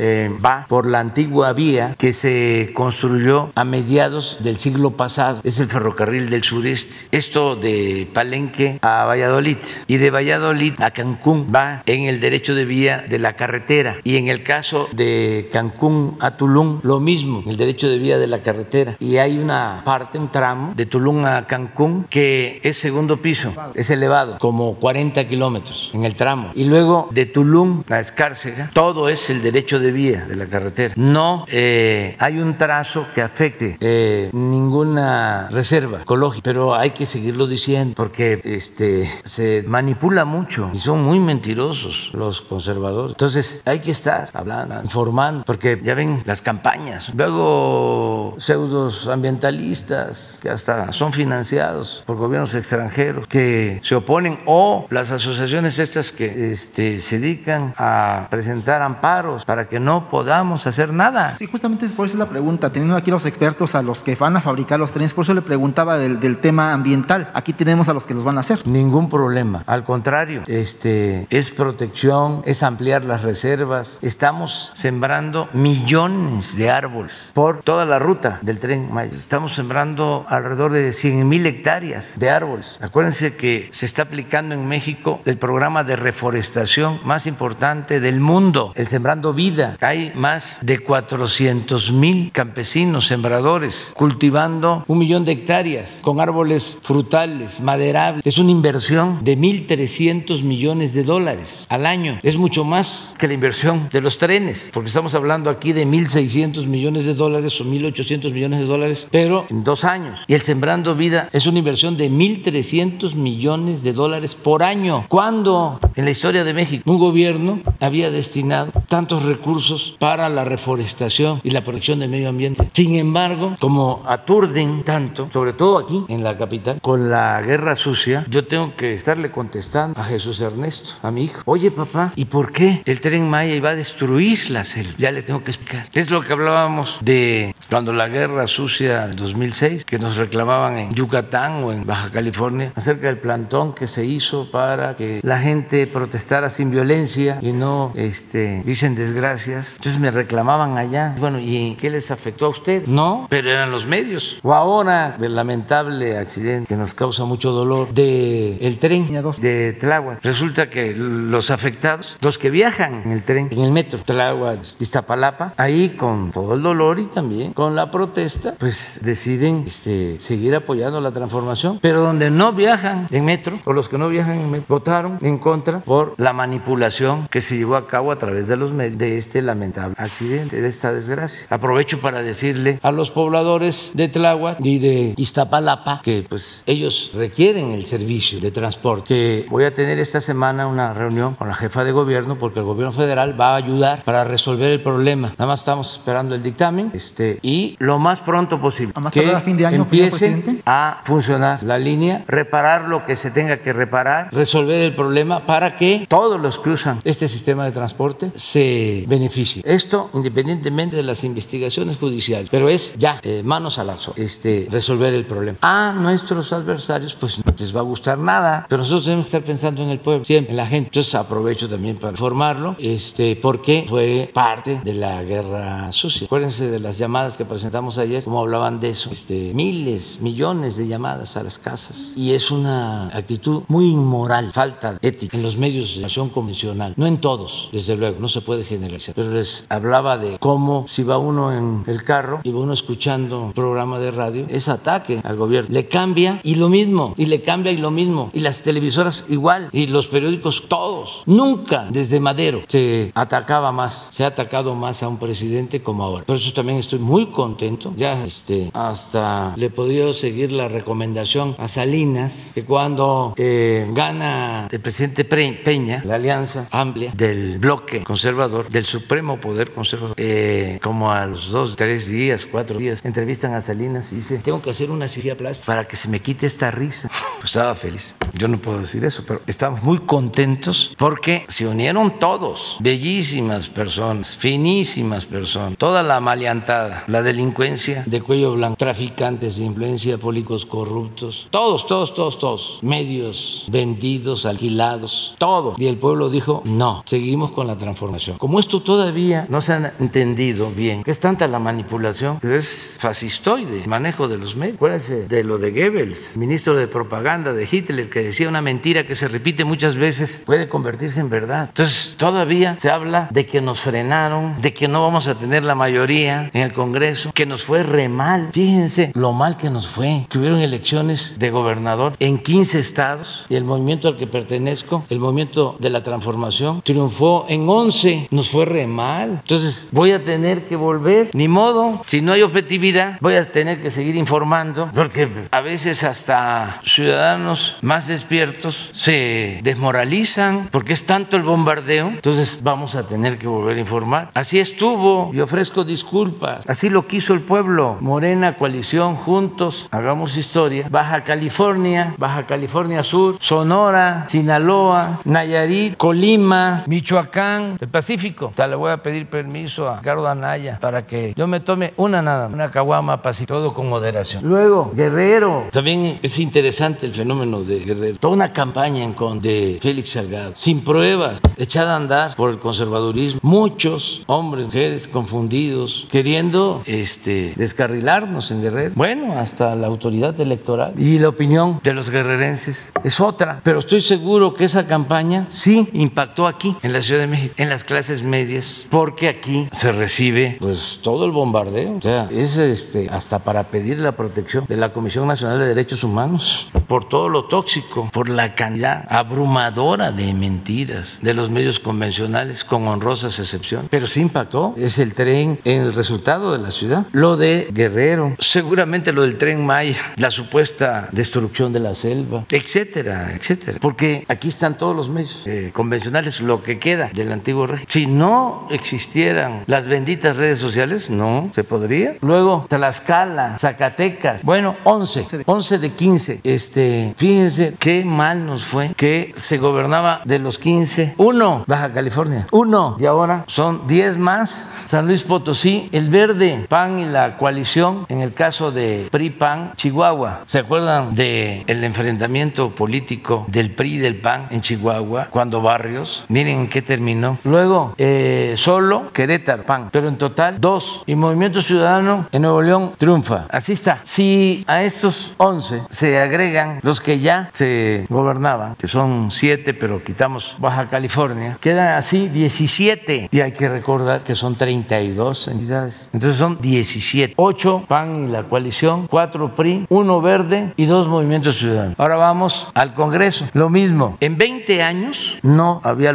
[0.43, 5.41] va por la antigua vía que se construyó a mediados del siglo pasado.
[5.43, 7.07] Es el ferrocarril del sureste.
[7.11, 12.65] Esto de Palenque a Valladolid y de Valladolid a Cancún va en el derecho de
[12.65, 13.97] vía de la carretera.
[14.03, 18.27] Y en el caso de Cancún a Tulum, lo mismo, el derecho de vía de
[18.27, 18.95] la carretera.
[18.99, 23.89] Y hay una parte, un tramo de Tulum a Cancún que es segundo piso, es
[23.89, 26.51] elevado, como 40 kilómetros en el tramo.
[26.55, 30.93] Y luego de Tulum a Escárcega, todo es el derecho de vía de la carretera.
[30.97, 37.47] No eh, hay un trazo que afecte eh, ninguna reserva ecológica, pero hay que seguirlo
[37.47, 43.13] diciendo porque este, se manipula mucho y son muy mentirosos los conservadores.
[43.13, 47.11] Entonces hay que estar hablando, informando, porque ya ven las campañas.
[47.13, 55.11] Luego pseudos ambientalistas que hasta son financiados por gobiernos extranjeros que se oponen o las
[55.11, 61.37] asociaciones estas que este, se dedican a presentar amparos para que no podamos hacer nada.
[61.37, 64.37] Sí, justamente es por eso la pregunta, teniendo aquí los expertos a los que van
[64.37, 67.29] a fabricar los trenes, por eso le preguntaba del, del tema ambiental.
[67.33, 68.67] Aquí tenemos a los que los van a hacer.
[68.67, 73.99] Ningún problema, al contrario, este, es protección, es ampliar las reservas.
[74.01, 80.91] Estamos sembrando millones de árboles por toda la ruta del tren Estamos sembrando alrededor de
[80.91, 82.77] 100 mil hectáreas de árboles.
[82.81, 88.73] Acuérdense que se está aplicando en México el programa de reforestación más importante del mundo,
[88.75, 89.75] el Sembrando Vida.
[89.81, 97.61] Hay más de 400 mil campesinos, sembradores, cultivando un millón de hectáreas con árboles frutales,
[97.61, 98.25] maderables.
[98.25, 102.19] Es una inversión de 1.300 millones de dólares al año.
[102.23, 106.65] Es mucho más que la inversión de los trenes, porque estamos hablando aquí de 1.600
[106.65, 110.23] millones de dólares o 1.800 millones de dólares, pero en dos años.
[110.27, 115.05] Y el Sembrando Vida es una inversión de 1.300 millones millones de dólares por año.
[115.07, 121.41] ¿Cuándo en la historia de México un gobierno había destinado tantos recursos para la reforestación
[121.43, 122.69] y la protección del medio ambiente?
[122.73, 128.25] Sin embargo, como aturden tanto, sobre todo aquí en la capital, con la guerra sucia,
[128.29, 131.41] yo tengo que estarle contestando a Jesús Ernesto, a mi hijo.
[131.45, 134.93] Oye, papá, ¿y por qué el tren Maya iba a destruir la selva?
[134.97, 135.87] Ya le tengo que explicar.
[135.93, 140.93] Es lo que hablábamos de cuando la guerra sucia del 2006, que nos reclamaban en
[140.93, 145.87] Yucatán o en Baja California, acerca del plantón que se hizo para que la gente
[145.87, 149.73] protestara sin violencia y no este, dicen desgracias.
[149.77, 151.15] Entonces me reclamaban allá.
[151.19, 152.85] Bueno, ¿y qué les afectó a usted?
[152.87, 154.39] No, pero eran los medios.
[154.43, 159.07] O ahora, el lamentable accidente que nos causa mucho dolor de el tren
[159.39, 160.23] de Tláhuac.
[160.23, 165.53] Resulta que los afectados, los que viajan en el tren, en el metro, Tláhuac, Iztapalapa,
[165.57, 171.01] ahí con todo el dolor y también con la protesta, pues deciden este, seguir apoyando
[171.01, 171.79] la transformación.
[171.81, 175.37] Pero donde no viajan en metro, o los que no viajan en metro, votaron en
[175.37, 179.17] contra por la manipulación que se llevó a cabo a través de los medios de
[179.17, 181.47] este lamentable accidente, de esta desgracia.
[181.49, 187.71] Aprovecho para decirle a los pobladores de Tláhuac y de Iztapalapa que pues ellos requieren
[187.71, 189.07] el servicio de transporte.
[189.07, 192.65] Que voy a tener esta semana una reunión con la jefa de gobierno porque el
[192.65, 195.29] gobierno federal va a ayudar para resolver el problema.
[195.37, 199.65] Nada más estamos esperando el dictamen este, y lo más pronto posible que fin de
[199.65, 204.95] año, empiece a funcionar la línea, reparar lo que se tenga que reparar, resolver el
[204.95, 209.63] problema para que todos los que usan este sistema de transporte se beneficien.
[209.65, 215.13] Esto independientemente de las investigaciones judiciales, pero es ya eh, manos al lazo, este, resolver
[215.13, 215.57] el problema.
[215.61, 219.43] A nuestros adversarios pues no les va a gustar nada, pero nosotros tenemos que estar
[219.43, 220.89] pensando en el pueblo, siempre en la gente.
[220.89, 226.25] Entonces aprovecho también para informarlo, este, porque fue parte de la guerra sucia.
[226.25, 230.87] Acuérdense de las llamadas que presentamos ayer, como hablaban de eso, este, miles, millones de
[230.87, 232.13] llamadas a las casas.
[232.15, 236.93] Y es una actitud muy inmoral, falta de ética en los medios de acción convencional.
[236.97, 239.15] No en todos, desde luego, no se puede generalizar.
[239.15, 243.41] Pero les hablaba de cómo si va uno en el carro y va uno escuchando
[243.41, 245.69] un programa de radio, es ataque al gobierno.
[245.71, 248.29] Le cambia y lo mismo, y le cambia y lo mismo.
[248.33, 251.23] Y las televisoras igual, y los periódicos todos.
[251.25, 256.25] Nunca desde Madero se atacaba más, se ha atacado más a un presidente como ahora.
[256.25, 257.93] Por eso también estoy muy contento.
[257.95, 264.81] Ya este, hasta le podría seguir la recomendación a Salinas, que cuando eh, gana el
[264.81, 271.25] presidente Peña, la alianza amplia del bloque conservador, del supremo poder conservador, eh, como a
[271.25, 275.07] los dos, tres días, cuatro días, entrevistan a Salinas y dice, tengo que hacer una
[275.07, 277.09] cirugía plástica para que se me quite esta risa.
[277.35, 278.15] Pues estaba feliz.
[278.33, 284.37] Yo no puedo decir eso, pero estamos muy contentos porque se unieron todos, bellísimas personas,
[284.37, 291.47] finísimas personas, toda la maleantada, la delincuencia de cuello blanco, traficantes de influencia, políticos corruptos,
[291.51, 295.77] todos, todos, todos, todos, medios vendidos, alquilados, todos.
[295.79, 298.37] Y el pueblo dijo, no, seguimos con la transformación.
[298.37, 302.95] Como esto todavía no se han entendido bien, que es tanta la manipulación, que es
[302.97, 304.77] fascistoide, manejo de los medios.
[304.77, 309.15] Acuérdense de lo de Goebbels, ministro de propaganda de Hitler, que decía una mentira que
[309.15, 311.65] se repite muchas veces, puede convertirse en verdad.
[311.67, 315.75] Entonces, todavía se habla de que nos frenaron, de que no vamos a tener la
[315.75, 318.49] mayoría en el Congreso, que nos fue re mal.
[318.53, 323.55] Fíjense lo mal que nos fue, que hubieron elecciones de gobernador en 15 estados y
[323.55, 326.98] el movimiento al que pertenezco, el movimiento de la transformación, triunfó
[327.47, 328.27] en 11.
[328.31, 329.39] Nos fue re mal.
[329.41, 333.81] Entonces, voy a tener que volver, ni modo, si no hay objetividad, voy a tener
[333.81, 341.37] que seguir informando, porque a veces hasta ciudadanos más despiertos se desmoralizan porque es tanto
[341.37, 344.31] el bombardeo, entonces vamos a tener que volver a informar.
[344.33, 347.97] Así estuvo y ofrezco disculpas, así lo quiso el pueblo.
[347.99, 350.87] Morena, coalición, juntos, hagamos historia.
[350.89, 358.47] Baja California, Baja California Sur, Sonora, Sinaloa, Nayarit, Colima, Michoacán, el Pacífico.
[358.47, 361.93] O sea, le voy a pedir permiso a Ricardo Anaya para que yo me tome
[361.97, 364.43] una nada, una caguama pacífica, todo con moderación.
[364.43, 365.67] Luego, Guerrero.
[365.71, 368.17] También es interesante el fenómeno de Guerrero.
[368.17, 373.39] Toda una campaña en de Félix Salgado, sin pruebas, echada a andar por el conservadurismo.
[373.43, 378.93] Muchos hombres, mujeres confundidos, queriendo este, descarrilarnos en Guerrero.
[378.95, 383.61] Bueno, hasta la autoridad electoral y la opinión de los guerrerenses es otra.
[383.63, 387.69] Pero estoy seguro que esa campaña sí impactó aquí, en la Ciudad de México, en
[387.69, 391.97] las clases medias, porque aquí se recibe pues todo el bombardeo.
[391.97, 396.03] O sea, es este, hasta para pedir la protección de la Comisión Nacional de Derechos
[396.03, 402.63] Humanos por todo lo tóxico por la cantidad abrumadora de mentiras de los medios convencionales,
[402.63, 403.87] con honrosas excepciones.
[403.89, 404.73] Pero sí impactó.
[404.77, 407.05] Es el tren en el resultado de la ciudad.
[407.11, 413.33] Lo de Guerrero, seguramente lo del tren Maya, la supuesta destrucción de la selva, etcétera,
[413.33, 413.79] etcétera.
[413.81, 417.87] Porque aquí están todos los medios eh, convencionales, lo que queda del antiguo régimen.
[417.89, 422.15] Si no existieran las benditas redes sociales, no se podría.
[422.21, 426.41] Luego, Tlaxcala, Zacatecas, bueno, 11, 11 de 15.
[426.43, 432.45] Este, fíjense qué mal nos fue que se gobernaba de los 15, uno, Baja California,
[432.51, 434.85] uno, y ahora son 10 más.
[434.89, 440.41] San Luis Potosí, el verde, PAN y la coalición, en el caso de PRI-PAN, Chihuahua.
[440.45, 446.25] ¿Se acuerdan del el enfrentamiento político del PRI y del PAN en Chihuahua, cuando Barrios?
[446.27, 447.37] Miren en qué terminó.
[447.43, 451.03] Luego, eh, solo Querétaro, PAN, pero en total dos.
[451.05, 453.45] Y Movimiento Ciudadano en Nuevo León triunfa.
[453.49, 454.01] Así está.
[454.03, 460.03] Si a estos 11 se agregan los que ya se gobernaban, que son siete, pero
[460.03, 463.29] quitamos Baja California, quedan así 17.
[463.31, 466.09] Y hay que recordar que son 32 entidades.
[466.13, 467.33] Entonces son 17.
[467.37, 471.95] 8 PAN y la coalición, 4 PRI, 1 Verde y 2 Movimientos Ciudadanos.
[471.97, 473.45] Ahora vamos al Congreso.
[473.53, 474.17] Lo mismo.
[474.19, 476.13] En 20 años no había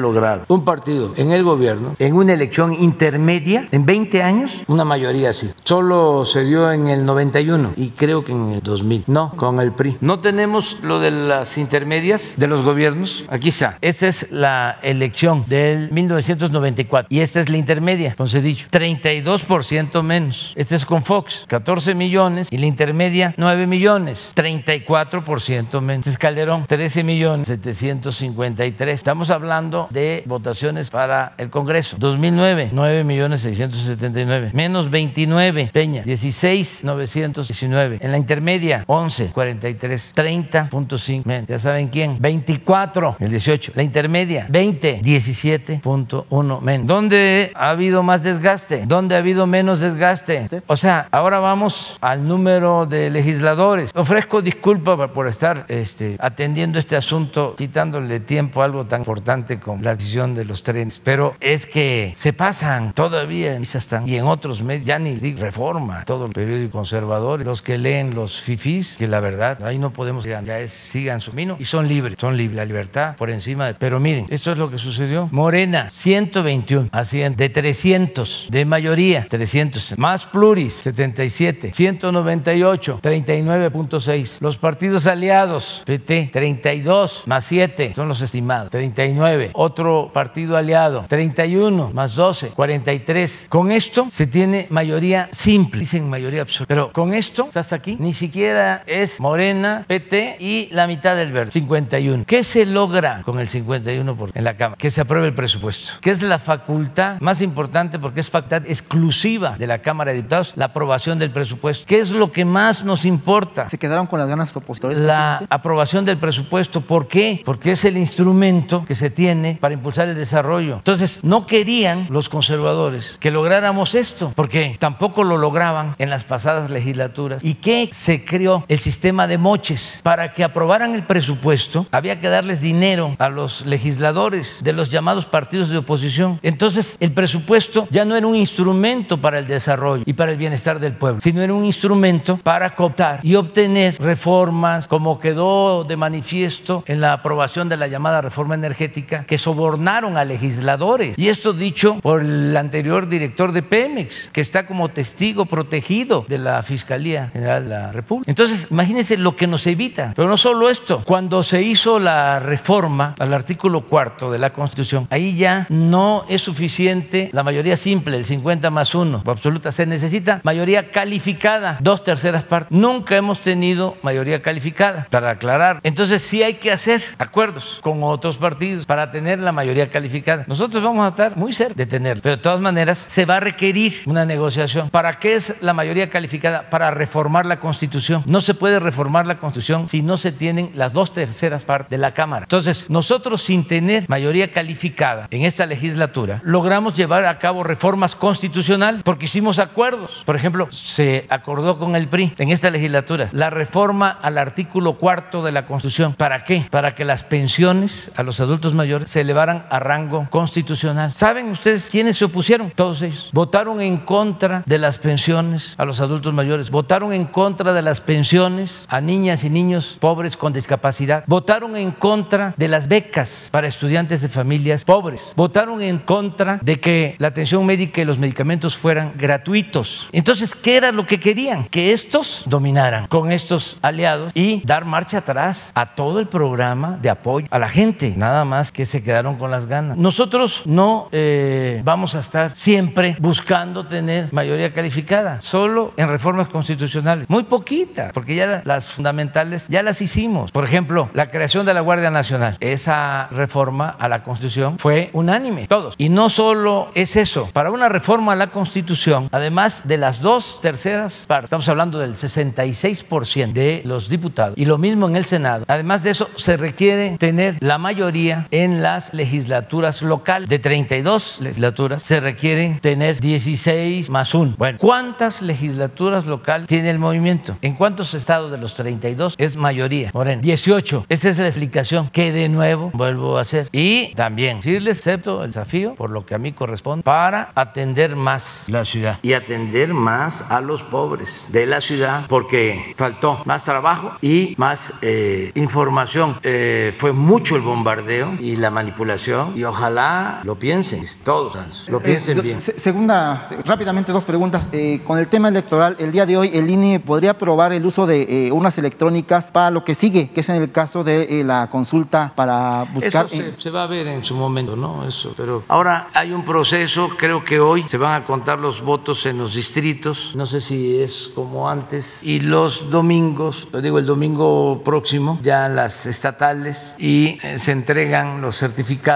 [0.48, 5.50] un partido en el gobierno, en una elección intermedia, en 20 años, una mayoría así.
[5.64, 9.04] Solo se dio en el 91 y creo que en el 2000.
[9.06, 9.96] No, con el PRI.
[10.00, 13.24] No tenemos lo de las intermedias de los gobiernos.
[13.28, 13.78] Aquí está.
[13.80, 18.66] Esa es la elección del 1994 y esta es la intermedia, entonces dicho.
[18.70, 20.52] 32% menos.
[20.56, 26.00] Este es con Fox, 14 millones y la intermedia 9 millones, 34% menos.
[26.00, 28.94] Este es Calderón, 13 millones 753.
[28.94, 31.96] Estamos hablando de votaciones para el Congreso.
[31.98, 35.70] 2009, 9 millones 679, menos 29.
[35.72, 37.98] Peña, 16 919.
[38.00, 41.48] En la intermedia, 11 43, 30.5 menos.
[41.48, 43.72] Ya saben quién, 24 el 18.
[43.74, 46.86] La intermedia, 20 17.1 menos.
[46.86, 48.84] ¿Dónde ha habido más desgaste?
[48.86, 50.46] ¿Dónde ha habido menos desgaste?
[50.66, 53.90] O sea, ahora vamos al número de legisladores.
[53.94, 59.82] Ofrezco disculpa por estar este, atendiendo este asunto, quitándole tiempo a algo tan importante como
[59.82, 63.64] la decisión de los trenes, pero es que se pasan todavía en
[64.06, 68.14] y en otros medios, ya ni digo reforma, todo el periódico conservador, los que leen
[68.14, 71.88] los fifís, que la verdad, ahí no podemos, ya es, sigan su camino y son
[71.88, 73.74] libres, son libres, la libertad por encima de...
[73.74, 75.28] Pero miren, esto es lo que sucedió.
[75.32, 84.40] Morena, 121, así de 300, de mayoría, 300, más pluris, 77, 198, 39.6.
[84.40, 89.50] Los partidos aliados, PT, 32, más 7, son los estimados, 39.
[89.54, 93.46] Otro partido aliado, 31, más 12, 43.
[93.48, 96.68] Con esto se tiene mayoría simple, dicen mayoría absoluta.
[96.68, 101.52] Pero con esto, hasta aquí, ni siquiera es Morena, PT y la mitad del verde,
[101.52, 102.24] 51.
[102.26, 104.76] ¿Qué se logra con el 51 por, en la Cámara?
[104.78, 109.56] Que se apruebe el presupuesto, que es la facultad más importante porque es facultad exclusiva
[109.58, 111.84] de la Cámara de Diputados, la aprobación del presupuesto.
[111.86, 113.68] ¿Qué es lo que más nos importa?
[113.68, 114.98] Se quedaron con las ganas opositores.
[114.98, 115.54] La presidente?
[115.54, 116.80] aprobación del presupuesto.
[116.80, 117.42] ¿Por qué?
[117.44, 120.76] Porque es el instrumento que se tiene para impulsar el desarrollo.
[120.76, 126.70] Entonces, no querían los conservadores que lográramos esto, porque tampoco lo lograban en las pasadas
[126.70, 127.44] legislaturas.
[127.44, 128.64] ¿Y qué se creó?
[128.68, 130.00] El sistema de moches.
[130.02, 135.26] Para que aprobaran el presupuesto, había que darles dinero a los legisladores de los llamados
[135.26, 136.38] partidos de oposición.
[136.42, 140.80] Entonces, el presupuesto ya no era un instrumento para el desarrollo y para el bienestar
[140.80, 146.84] del pueblo, sino era un instrumento para cooptar y obtener reformas, como quedó de manifiesto
[146.86, 149.36] en la aprobación de la llamada reforma energética, que
[149.74, 151.18] sobornaron a legisladores.
[151.18, 156.38] Y esto dicho por el anterior director de Pemex, que está como testigo protegido de
[156.38, 158.30] la Fiscalía General de la República.
[158.30, 160.12] Entonces, imagínense lo que nos evita.
[160.14, 165.08] Pero no solo esto, cuando se hizo la reforma al artículo cuarto de la Constitución,
[165.10, 169.72] ahí ya no es suficiente la mayoría simple, el 50 más 1, absoluta.
[169.72, 172.70] Se necesita mayoría calificada, dos terceras partes.
[172.70, 175.80] Nunca hemos tenido mayoría calificada, para aclarar.
[175.82, 180.44] Entonces, sí hay que hacer acuerdos con otros partidos para tener la mayoría calificada.
[180.46, 183.40] Nosotros vamos a estar muy cerca de tener, pero de todas maneras se va a
[183.40, 184.90] requerir una negociación.
[184.90, 186.70] ¿Para qué es la mayoría calificada?
[186.70, 188.22] Para reformar la Constitución.
[188.26, 191.98] No se puede reformar la Constitución si no se tienen las dos terceras partes de
[191.98, 192.44] la Cámara.
[192.44, 199.02] Entonces, nosotros sin tener mayoría calificada en esta legislatura, logramos llevar a cabo reformas constitucionales
[199.02, 200.22] porque hicimos acuerdos.
[200.24, 205.42] Por ejemplo, se acordó con el PRI en esta legislatura la reforma al artículo cuarto
[205.42, 206.14] de la Constitución.
[206.14, 206.66] ¿Para qué?
[206.70, 211.14] Para que las pensiones a los adultos mayores se elevaran a rango constitucional.
[211.14, 212.72] ¿Saben ustedes quiénes se opusieron?
[212.74, 213.30] Todos ellos.
[213.32, 216.70] Votaron en contra de las pensiones a los adultos mayores.
[216.70, 221.90] Votaron en contra de las pensiones a niñas y niños pobres con discapacidad, votaron en
[221.90, 227.28] contra de las becas para estudiantes de familias pobres, votaron en contra de que la
[227.28, 230.08] atención médica y los medicamentos fueran gratuitos.
[230.12, 231.64] Entonces, ¿qué era lo que querían?
[231.64, 237.10] Que estos dominaran con estos aliados y dar marcha atrás a todo el programa de
[237.10, 239.96] apoyo a la gente, nada más que se quedaron con las ganas.
[239.96, 247.28] Nosotros no eh, vamos a estar siempre buscando tener mayoría calificada, solo en reformas constitucionales,
[247.28, 250.52] muy poquitas, porque ya las fundamentales ya las hicimos.
[250.52, 255.66] Por ejemplo, la creación de la Guardia Nacional, esa reforma a la Constitución fue unánime,
[255.66, 255.94] todos.
[255.98, 260.58] Y no solo es eso, para una reforma a la Constitución, además de las dos
[260.60, 265.64] terceras partes, estamos hablando del 66% de los diputados, y lo mismo en el Senado,
[265.68, 270.48] además de eso se requiere tener la mayoría en las legislaturas locales.
[270.48, 274.54] De 32 legislaturas se requiere tener 16 más 1.
[274.56, 277.56] Bueno, ¿cuántas legislaturas locales tiene el movimiento?
[277.60, 280.10] ¿En cuántos estados de los 32 es mayoría?
[280.14, 281.06] Moreno, 18.
[281.08, 283.68] Esa es la explicación que de nuevo vuelvo a hacer.
[283.72, 288.14] Y también, si les acepto el desafío, por lo que a mí corresponde, para atender
[288.14, 293.64] más la ciudad y atender más a los pobres de la ciudad, porque faltó más
[293.64, 296.38] trabajo y más eh, información.
[296.44, 299.23] Eh, fue mucho el bombardeo y la manipulación,
[299.54, 302.60] y ojalá lo piensen, todos lo piensen Eh, bien.
[302.60, 304.68] se- Segunda, se- rápidamente dos preguntas.
[304.72, 308.06] Eh, con el tema electoral, el día de hoy el INE podría aprobar el uso
[308.06, 311.44] de eh, unas electrónicas para lo que sigue, que es en el caso de eh,
[311.44, 313.26] la consulta para buscar...
[313.26, 315.06] Eso se, se va a ver en su momento, ¿no?
[315.06, 319.24] Eso, pero ahora hay un proceso, creo que hoy se van a contar los votos
[319.26, 324.06] en los distritos, no sé si es como antes, y los domingos, lo digo el
[324.06, 329.13] domingo próximo, ya las estatales, y se entregan los certificados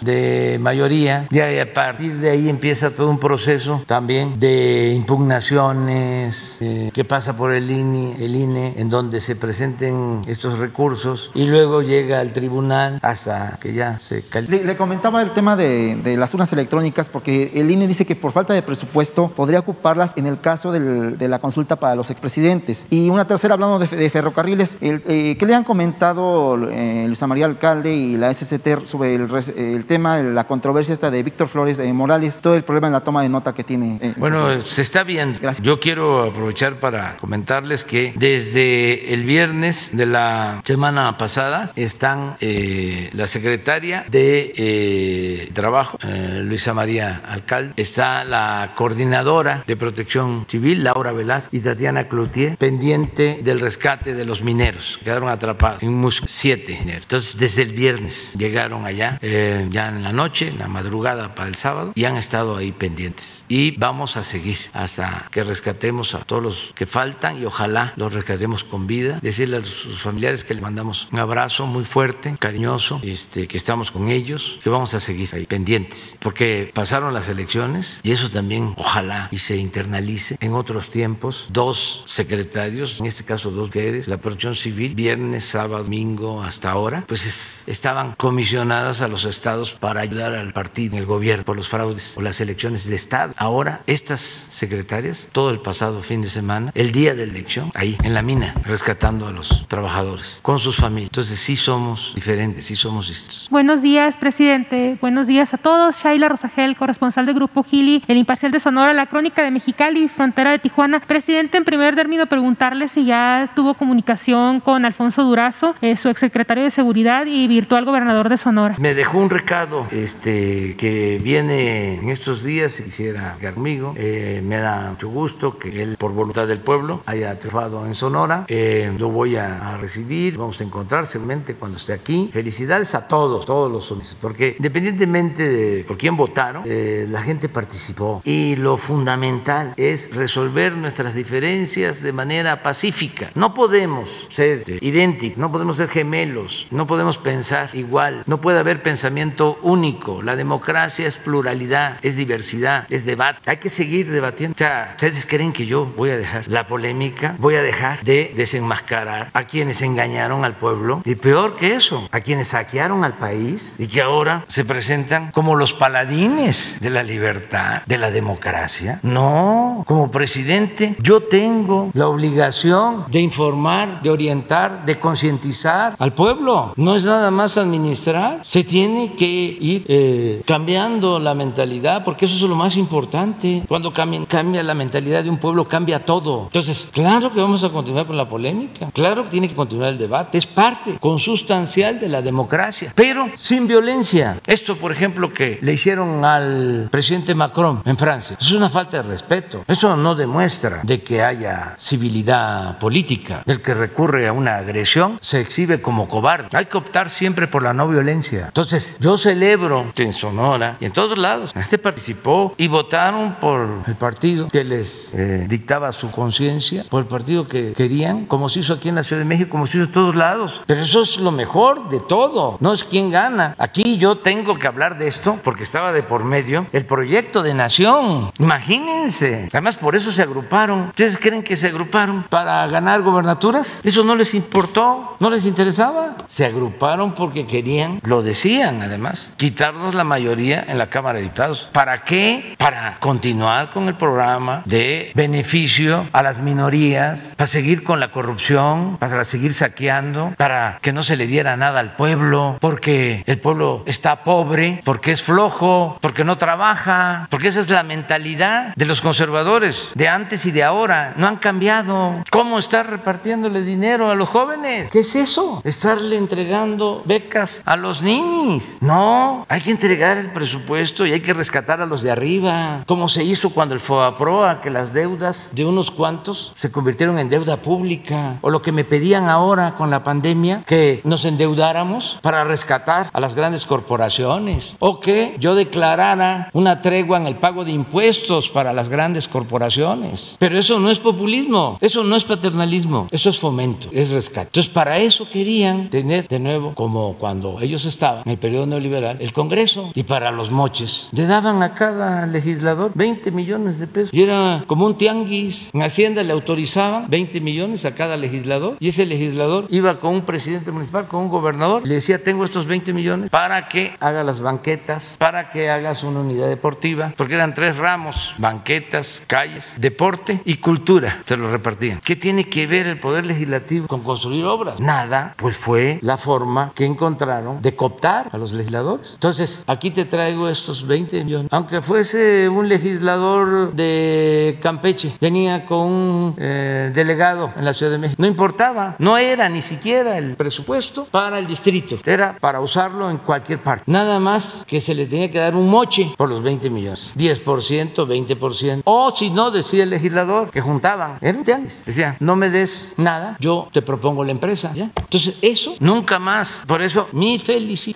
[0.00, 6.90] de mayoría, y a partir de ahí empieza todo un proceso también de impugnaciones eh,
[6.92, 11.82] que pasa por el INE, el INE, en donde se presenten estos recursos, y luego
[11.82, 14.64] llega al tribunal hasta que ya se califica.
[14.64, 18.32] Le, comentaba el tema de, de las urnas electrónicas porque el INE dice que por
[18.32, 22.86] falta de presupuesto podría ocuparlas en el caso del- de la consulta para los expresidentes.
[22.90, 27.46] Y una tercera, hablando de ferrocarriles, el, eh, ¿qué le han comentado eh, Luisa María
[27.46, 31.48] Alcalde y la SCT sobre el, res- el tema de la controversia esta de Víctor
[31.48, 33.98] Flores de Morales, todo el problema en la toma de nota que tiene?
[34.00, 35.38] eh, Bueno, se está viendo.
[35.40, 35.64] Gracias.
[35.64, 43.10] Yo quiero aprovechar para comentarles que desde el viernes de la semana pasada están eh,
[43.12, 50.84] la secretaria de eh, Trabajo, eh, Luisa María Alcalde, está la coordinadora de Protección Civil,
[50.84, 54.98] Laura Velázquez, y Tatiana Cloutier, pendiente del rescate de los mineros.
[55.02, 57.02] Quedaron atrapados en Musco, siete mineros.
[57.02, 61.48] Entonces, desde el viernes llegaron allá, eh, ya en la noche, en la madrugada para
[61.48, 63.44] el sábado, y han estado ahí pendientes.
[63.48, 68.12] Y vamos a seguir hasta que rescatemos a todos los que faltan y ojalá los
[68.12, 69.18] rescatemos con vida.
[69.22, 73.90] Decirle a sus familiares que les mandamos un abrazo muy fuerte, cariñoso, este, que estamos
[73.90, 78.74] con ellos, que vamos a seguir ahí pendientes, porque pasaron las elecciones y eso también
[78.76, 81.48] ojalá y se internalice en otros tiempos.
[81.52, 87.04] Dos secretarios, en este caso dos mujeres, la protección civil, viernes, sábado, domingo, hasta ahora,
[87.06, 91.68] pues es- estaban comisionadas a los estados para ayudar al partido, el gobierno, por los
[91.68, 93.34] fraudes o las elecciones de estado.
[93.36, 98.14] Ahora, estas secretarias, todo el pasado fin de semana, el día de elección, ahí en
[98.14, 101.10] la mina, rescatando a los trabajadores con sus familias.
[101.10, 103.48] Entonces sí somos diferentes, sí somos distintos.
[103.50, 104.96] Buenos días, presidente.
[105.00, 106.02] Buenos días a todos.
[106.02, 110.50] Shaila Rosagel, corresponsal del Grupo Gili, El Imparcial de Sonora, La Crónica de Mexicali, Frontera
[110.52, 111.00] de Tijuana.
[111.00, 116.64] Presidente, en primer término, preguntarle si ya tuvo comunicación con Alfonso Durazo, eh, su exsecretario
[116.64, 118.76] de Seguridad y virtual gobernador de Sonora.
[118.78, 123.94] Me dejó un recado este, que viene en estos días, quisiera conmigo.
[123.96, 128.44] Eh, me da mucho gusto que él, por voluntad del pueblo, haya triunfado en Sonora.
[128.48, 132.30] Eh, lo voy a, a recibir, vamos a encontrar seguramente cuando esté aquí.
[132.32, 137.48] Felicidades a todos, todos los solistas, porque independientemente de por quién votaron, eh, la gente
[137.48, 138.22] participó.
[138.24, 143.30] Y lo fundamental es resolver nuestras diferencias de manera pacífica.
[143.34, 148.82] No podemos ser idénticos, no podemos ser gemelos, no podemos pensar igual, no puede haber
[148.84, 150.22] pensamiento único.
[150.22, 153.40] La democracia es pluralidad, es diversidad, es debate.
[153.50, 154.54] Hay que seguir debatiendo.
[154.54, 157.34] O sea, ¿ustedes creen que yo voy a dejar la polémica?
[157.38, 161.02] ¿Voy a dejar de desenmascarar a quienes engañaron al pueblo?
[161.04, 165.56] Y peor que eso, a quienes saquearon al país y que ahora se presentan como
[165.56, 169.00] los paladines de la libertad, de la democracia.
[169.02, 176.74] No, como presidente yo tengo la obligación de informar, de orientar, de concientizar al pueblo.
[176.76, 182.34] No es nada más administrar, se tiene que ir eh, cambiando la mentalidad, porque eso
[182.34, 183.62] es lo más importante.
[183.68, 186.46] Cuando cambia, cambia la mentalidad de un pueblo, cambia todo.
[186.46, 189.98] Entonces, claro que vamos a continuar con la polémica, claro que tiene que continuar el
[189.98, 194.40] debate, es parte consustancial de la democracia, pero sin violencia.
[194.44, 199.04] Esto, por ejemplo, que le hicieron al presidente Macron en Francia, es una falta de
[199.04, 199.62] respeto.
[199.68, 203.44] Eso no demuestra de que haya civilidad política.
[203.46, 206.48] El que recurre a una agresión se exhibe como cobarde.
[206.54, 208.46] Hay que optar siempre por la no violencia.
[208.46, 208.63] Entonces,
[209.00, 213.68] yo celebro que en Sonora y en todos lados la gente participó y votaron por
[213.86, 218.60] el partido que les eh, dictaba su conciencia, por el partido que querían, como se
[218.60, 220.62] hizo aquí en la Ciudad de México, como se hizo en todos lados.
[220.66, 223.54] Pero eso es lo mejor de todo, no es quién gana.
[223.58, 227.54] Aquí yo tengo que hablar de esto porque estaba de por medio el proyecto de
[227.54, 228.30] nación.
[228.38, 229.48] Imagínense.
[229.52, 230.88] Además, por eso se agruparon.
[230.88, 233.80] ¿Ustedes creen que se agruparon para ganar gobernaturas?
[233.82, 236.16] Eso no les importó, no les interesaba.
[236.26, 238.22] Se agruparon porque querían, lo
[238.62, 241.68] además, quitarnos la mayoría en la Cámara de Diputados.
[241.72, 242.54] ¿Para qué?
[242.58, 248.96] Para continuar con el programa de beneficio a las minorías, para seguir con la corrupción,
[248.98, 253.82] para seguir saqueando, para que no se le diera nada al pueblo, porque el pueblo
[253.86, 259.00] está pobre, porque es flojo, porque no trabaja, porque esa es la mentalidad de los
[259.00, 261.14] conservadores de antes y de ahora.
[261.16, 262.22] No han cambiado.
[262.30, 264.90] ¿Cómo estar repartiéndole dinero a los jóvenes?
[264.90, 265.60] ¿Qué es eso?
[265.64, 268.33] Estarle entregando becas a los niños.
[268.80, 273.08] No, hay que entregar el presupuesto y hay que rescatar a los de arriba, como
[273.08, 277.56] se hizo cuando el FOAPROA, que las deudas de unos cuantos se convirtieron en deuda
[277.58, 283.08] pública, o lo que me pedían ahora con la pandemia, que nos endeudáramos para rescatar
[283.12, 288.48] a las grandes corporaciones, o que yo declarara una tregua en el pago de impuestos
[288.48, 290.36] para las grandes corporaciones.
[290.38, 294.48] Pero eso no es populismo, eso no es paternalismo, eso es fomento, es rescate.
[294.48, 299.18] Entonces, para eso querían tener de nuevo, como cuando ellos estaban en el periodo neoliberal,
[299.20, 299.90] el Congreso.
[299.94, 304.12] Y para los moches, le daban a cada legislador 20 millones de pesos.
[304.12, 305.70] Y era como un tianguis.
[305.72, 308.76] En Hacienda le autorizaban 20 millones a cada legislador.
[308.80, 312.44] Y ese legislador iba con un presidente municipal, con un gobernador, y le decía, tengo
[312.44, 317.34] estos 20 millones para que haga las banquetas, para que hagas una unidad deportiva, porque
[317.34, 321.22] eran tres ramos, banquetas, calles, deporte y cultura.
[321.26, 322.00] Se lo repartían.
[322.02, 324.80] ¿Qué tiene que ver el Poder Legislativo con construir obras?
[324.80, 329.14] Nada, pues fue la forma que encontraron de cooptar a los legisladores.
[329.14, 331.48] Entonces, aquí te traigo estos 20 millones.
[331.52, 337.98] Aunque fuese un legislador de Campeche, venía con un eh, delegado en la Ciudad de
[337.98, 338.20] México.
[338.20, 343.18] No importaba, no era ni siquiera el presupuesto para el distrito, era para usarlo en
[343.18, 343.84] cualquier parte.
[343.86, 347.12] Nada más que se le tenía que dar un moche por los 20 millones.
[347.16, 348.82] 10%, 20%.
[348.84, 351.18] O si no, decía el legislador que juntaban.
[351.20, 351.84] Era un tianguis.
[351.84, 354.72] Decía, no me des nada, yo te propongo la empresa.
[354.74, 356.62] Entonces, eso nunca más.
[356.66, 357.42] Por eso, mis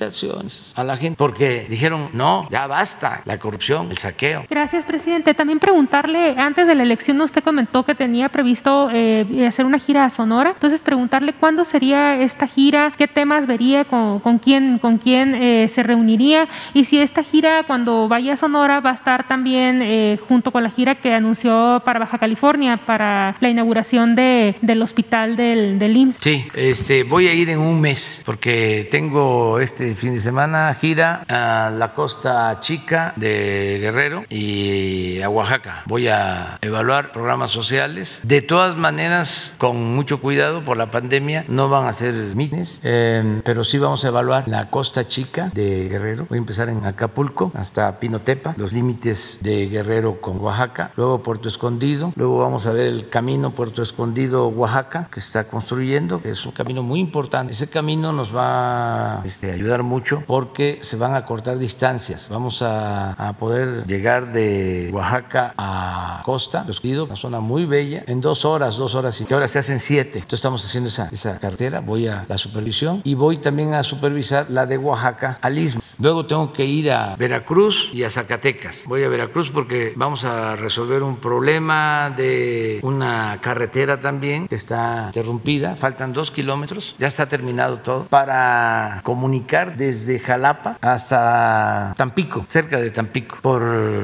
[0.08, 4.44] felicitaciones a la gente, porque dijeron, no, ya basta, la corrupción, el saqueo.
[4.48, 5.34] Gracias, presidente.
[5.34, 10.04] También preguntarle, antes de la elección usted comentó que tenía previsto eh, hacer una gira
[10.04, 14.98] a Sonora, entonces preguntarle cuándo sería esta gira, qué temas vería, con, con quién, con
[14.98, 19.26] quién eh, se reuniría y si esta gira cuando vaya a Sonora va a estar
[19.28, 24.56] también eh, junto con la gira que anunció para Baja California, para la inauguración de,
[24.62, 26.18] del hospital del, del IMSS.
[26.20, 31.24] Sí, este, voy a ir en un mes porque tengo este fin de semana gira
[31.28, 35.82] a la costa chica de Guerrero y a Oaxaca.
[35.86, 38.20] Voy a evaluar programas sociales.
[38.22, 43.40] De todas maneras, con mucho cuidado por la pandemia, no van a ser mítines, eh,
[43.44, 46.26] pero sí vamos a evaluar la costa chica de Guerrero.
[46.28, 51.48] Voy a empezar en Acapulco hasta Pinotepa, los límites de Guerrero con Oaxaca, luego Puerto
[51.48, 56.46] Escondido, luego vamos a ver el camino Puerto Escondido-Oaxaca que se está construyendo, que es
[56.46, 57.52] un camino muy importante.
[57.52, 62.28] Ese camino nos va este, a ayudar mucho porque se van a cortar distancias.
[62.30, 68.04] Vamos a, a poder llegar de Oaxaca a Costa, Los Escondido, una zona muy bella,
[68.06, 70.18] en dos horas, dos horas y que ahora se hacen siete.
[70.18, 74.46] Entonces estamos haciendo esa, esa carretera, voy a la supervisión y voy también a supervisar
[74.50, 75.80] la de Oaxaca al Istmo.
[75.98, 78.84] Luego tengo que ir a Veracruz y a Zacatecas.
[78.86, 85.04] Voy a Veracruz porque vamos a resolver un problema de una carretera también que está
[85.06, 92.78] interrumpida, faltan dos kilómetros, ya está terminado todo, para comunicar desde Jalapa hasta Tampico, cerca
[92.78, 93.62] de Tampico, por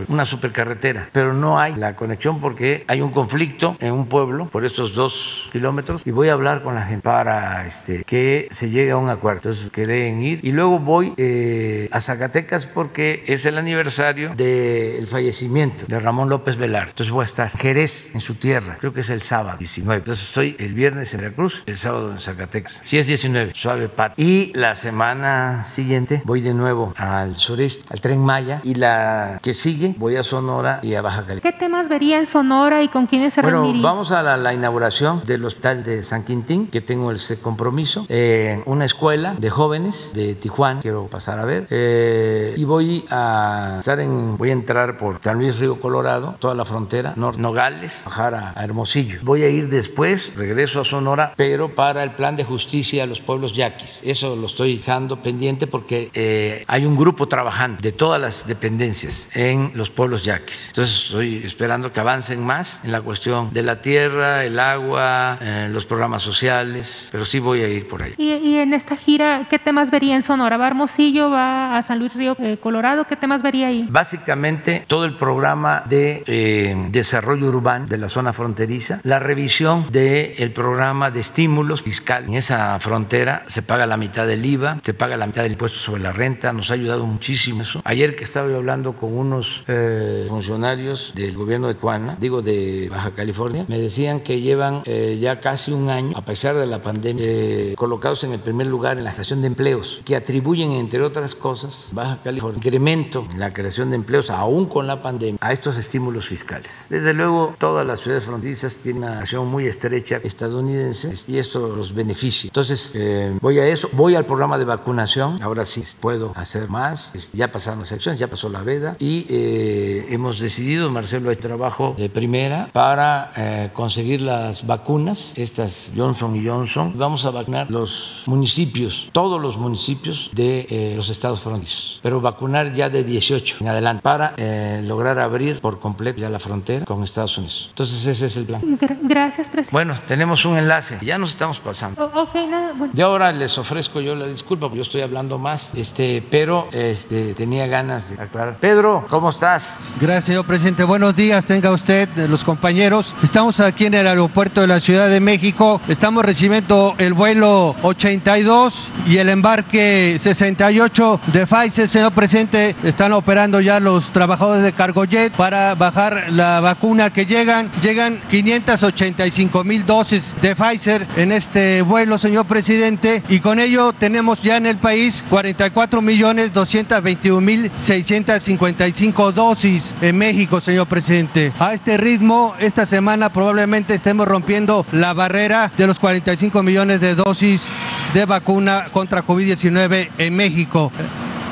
[0.08, 4.64] una supercarretera, pero no hay la conexión porque hay un conflicto en un pueblo por
[4.64, 8.92] estos dos kilómetros y voy a hablar con la gente para este, que se llegue
[8.92, 9.34] a un acuerdo.
[9.34, 15.86] Entonces quedé ir y luego voy eh, a Zacatecas porque es el aniversario del fallecimiento
[15.86, 16.88] de Ramón López Velar.
[16.88, 19.98] Entonces voy a estar Jerez, en su tierra, creo que es el sábado 19.
[19.98, 22.80] Entonces estoy el viernes en Veracruz, el sábado en Zacatecas.
[22.84, 24.14] Si es 19, suave pat.
[24.16, 29.54] Y la semana siguiente voy de nuevo al sureste, al tren Maya y la que
[29.54, 31.52] sigue voy a Sonora y a Baja California.
[31.52, 33.82] ¿Qué temas vería en Sonora y con quiénes se Bueno, reuniría?
[33.82, 38.62] vamos a la, la inauguración del hospital de San Quintín que tengo ese compromiso, en
[38.66, 44.00] una escuela de jóvenes de Tijuana, quiero pasar a ver, eh, y voy a estar
[44.00, 48.54] en, voy a entrar por San Luis Río Colorado, toda la frontera, Nogales, bajar a,
[48.64, 49.20] Hermosillo.
[49.22, 53.20] Voy a ir después, regreso a Sonora, pero para el plan de justicia a los
[53.20, 54.00] pueblos yaquis.
[54.02, 59.28] Eso lo estoy dejando pendiente porque eh, hay un grupo trabajando de todas las dependencias
[59.34, 60.68] en los pueblos yaquis.
[60.68, 65.68] Entonces estoy esperando que avancen más en la cuestión de la tierra, el agua, eh,
[65.70, 68.14] los programas sociales, pero sí voy a ir por ahí.
[68.16, 70.56] ¿Y, ¿Y, en esta gira qué temas vería en Sonora?
[70.56, 71.30] ¿Va a Hermosillo?
[71.30, 73.06] ¿Va a San Luis Río eh, Colorado?
[73.06, 73.86] ¿Qué temas vería ahí?
[73.88, 80.34] Básicamente todo el programa de eh, desarrollo urbano de la zona fronteriza, la revisión del
[80.38, 82.24] el programa de estímulos fiscal.
[82.24, 85.78] En esa frontera se paga la mitad del IVA, se paga la mitad del impuesto
[85.80, 87.80] sobre la renta, nos ha ayudado muchísimo eso.
[87.82, 92.88] Ayer que estaba yo hablando con unos eh, funcionarios del gobierno de Tijuana, digo de
[92.88, 96.80] Baja California, me decían que llevan eh, ya casi un año, a pesar de la
[96.80, 101.02] pandemia, eh, colocados en el primer lugar en la creación de empleos, que atribuyen, entre
[101.02, 105.52] otras cosas, Baja California, incremento en la creación de empleos, aún con la pandemia, a
[105.52, 106.86] estos estímulos fiscales.
[106.90, 111.92] Desde luego, todas las ciudades fronterizas tienen una relación muy estrecha estadounidense y esto los
[111.92, 112.46] beneficia.
[112.46, 112.92] Entonces,
[113.40, 117.80] voy a eso, voy al programa de vacunación, ahora sí puedo hacer más, ya pasaron
[117.80, 122.68] las elecciones, ya pasó la veda y eh, hemos decidido, Marcelo, hay trabajo de primera
[122.72, 126.92] para eh, conseguir las vacunas, estas Johnson y Johnson.
[126.96, 132.72] Vamos a vacunar los municipios, todos los municipios de eh, los estados fronterizos, pero vacunar
[132.72, 137.02] ya de 18 en adelante para eh, lograr abrir por completo ya la frontera con
[137.02, 137.66] Estados Unidos.
[137.70, 138.60] Entonces ese es el plan.
[139.02, 139.72] Gracias, presidente.
[139.72, 142.10] Bueno, tenemos un enlace, ya nos estamos pasando.
[142.14, 142.92] Oh, okay, nada, bueno.
[142.94, 147.34] De ahora les ofrezco yo la disculpa, porque yo estoy hablando más, este, pero este,
[147.34, 148.56] tenía ganas de aclarar.
[148.58, 149.70] Pedro, ¿cómo estás?
[150.00, 150.82] Gracias, señor presidente.
[150.82, 153.14] Buenos días, tenga usted, los compañeros.
[153.22, 155.80] Estamos aquí en el aeropuerto de la Ciudad de México.
[155.86, 162.74] Estamos recibiendo el vuelo 82 y el embarque 68 de Pfizer, señor presidente.
[162.82, 167.70] Están operando ya los trabajadores de Cargojet para bajar la vacuna que llegan.
[167.82, 173.22] Llegan 585 mil dosis de Pfizer en este vuelo, señor presidente.
[173.28, 180.16] Y con ello tenemos ya en el país 44 millones 221 mil 655 dosis en
[180.16, 181.52] México, señor presidente.
[181.58, 187.14] A este ritmo, esta semana probablemente estemos rompiendo la barrera de los 45 millones de
[187.14, 187.68] dosis
[188.14, 190.90] de vacuna contra COVID-19 en México.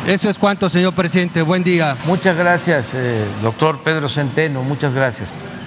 [0.07, 1.43] Eso es cuanto, señor presidente.
[1.43, 1.97] Buen día.
[2.07, 4.63] Muchas gracias, eh, doctor Pedro Centeno.
[4.63, 5.62] Muchas gracias.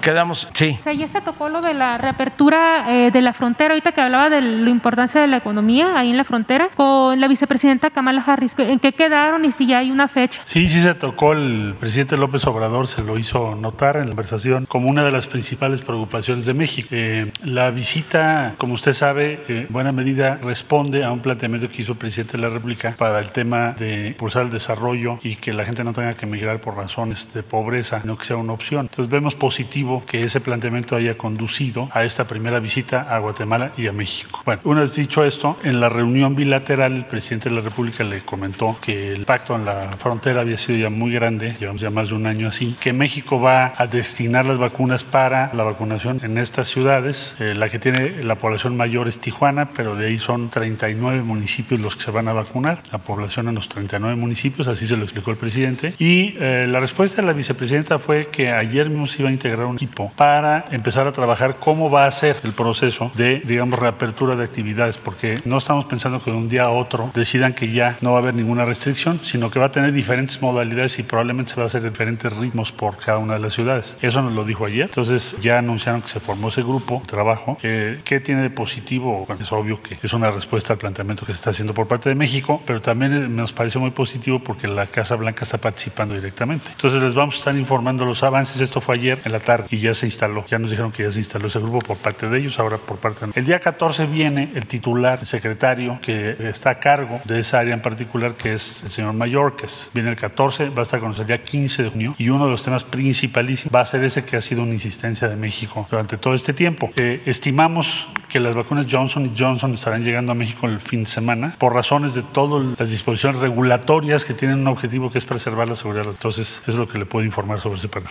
[0.00, 0.76] Quedamos, sí.
[0.80, 4.00] O sea, ya se tocó lo de la reapertura eh, de la frontera, ahorita que
[4.00, 8.22] hablaba de la importancia de la economía ahí en la frontera, con la vicepresidenta Kamala
[8.26, 8.54] Harris.
[8.58, 10.40] ¿En qué quedaron y si ya hay una fecha?
[10.44, 11.32] Sí, sí se tocó.
[11.32, 15.26] El presidente López Obrador se lo hizo notar en la conversación como una de las
[15.26, 16.88] principales preocupaciones de México.
[16.92, 21.82] Eh, la visita, como usted sabe, eh, en buena medida responde a un planteamiento que
[21.82, 25.52] hizo el presidente de la República para el tema de impulsar el desarrollo y que
[25.52, 28.88] la gente no tenga que emigrar por razones de pobreza, sino que sea una opción.
[28.90, 33.86] Entonces vemos positivo que ese planteamiento haya conducido a esta primera visita a Guatemala y
[33.86, 34.42] a México.
[34.44, 38.20] Bueno, una vez dicho esto, en la reunión bilateral el presidente de la República le
[38.20, 42.10] comentó que el pacto en la frontera había sido ya muy grande, llevamos ya más
[42.10, 46.38] de un año así, que México va a destinar las vacunas para la vacunación en
[46.38, 47.36] estas ciudades.
[47.40, 51.80] Eh, la que tiene la población mayor es Tijuana, pero de ahí son 39 municipios
[51.80, 55.04] los que se van a vacunar, la población en los 39 municipios, así se lo
[55.04, 55.94] explicó el presidente.
[55.98, 59.66] Y eh, la respuesta de la vicepresidenta fue que ayer mismo se iba a integrar
[59.66, 64.34] un equipo para empezar a trabajar cómo va a ser el proceso de, digamos, reapertura
[64.34, 67.96] de actividades, porque no estamos pensando que de un día a otro decidan que ya
[68.00, 71.52] no va a haber ninguna restricción, sino que va a tener diferentes modalidades y probablemente
[71.52, 73.96] se va a hacer diferentes ritmos por cada una de las ciudades.
[74.02, 74.86] Eso nos lo dijo ayer.
[74.86, 77.56] Entonces ya anunciaron que se formó ese grupo de trabajo.
[77.62, 79.24] Eh, ¿Qué tiene de positivo?
[79.26, 82.08] Bueno, es obvio que es una respuesta al planteamiento que se está haciendo por parte
[82.08, 86.70] de México, pero también nos parece muy positivo porque la Casa Blanca está participando directamente.
[86.72, 88.60] Entonces les vamos a estar informando los avances.
[88.60, 90.44] Esto fue ayer en la tarde y ya se instaló.
[90.46, 92.98] Ya nos dijeron que ya se instaló ese grupo por parte de ellos, ahora por
[92.98, 93.32] parte de...
[93.34, 97.74] El día 14 viene el titular, el secretario, que está a cargo de esa área
[97.74, 99.90] en particular, que es el señor Mayorques.
[99.94, 102.46] Viene el 14, va a estar con nosotros el día 15 de junio, y uno
[102.46, 105.86] de los temas principalísimos va a ser ese que ha sido una insistencia de México
[105.90, 106.90] durante todo este tiempo.
[106.96, 111.10] Eh, estimamos que las vacunas Johnson y Johnson estarán llegando a México el fin de
[111.10, 115.68] semana por razones de todas las disposiciones regulatorias que tienen un objetivo que es preservar
[115.68, 116.06] la seguridad.
[116.08, 118.04] Entonces, eso es lo que le puedo informar sobre ese plan.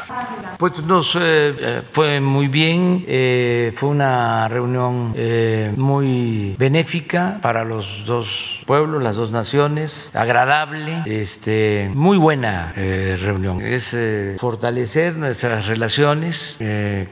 [0.57, 7.63] Pues nos eh, eh, fue muy bien, eh, fue una reunión eh, muy benéfica para
[7.63, 13.61] los dos pueblos, las dos naciones, agradable, este, muy buena reunión.
[13.61, 13.95] Es
[14.39, 16.59] fortalecer nuestras relaciones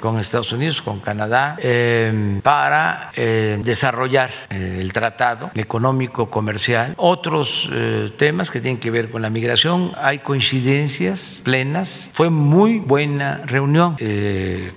[0.01, 1.57] con Estados Unidos, con Canadá,
[2.43, 7.69] para desarrollar el tratado económico, comercial, otros
[8.17, 9.93] temas que tienen que ver con la migración.
[9.97, 12.09] Hay coincidencias plenas.
[12.13, 13.95] Fue muy buena reunión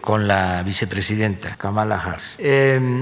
[0.01, 2.39] con la vicepresidenta Kamala Harris.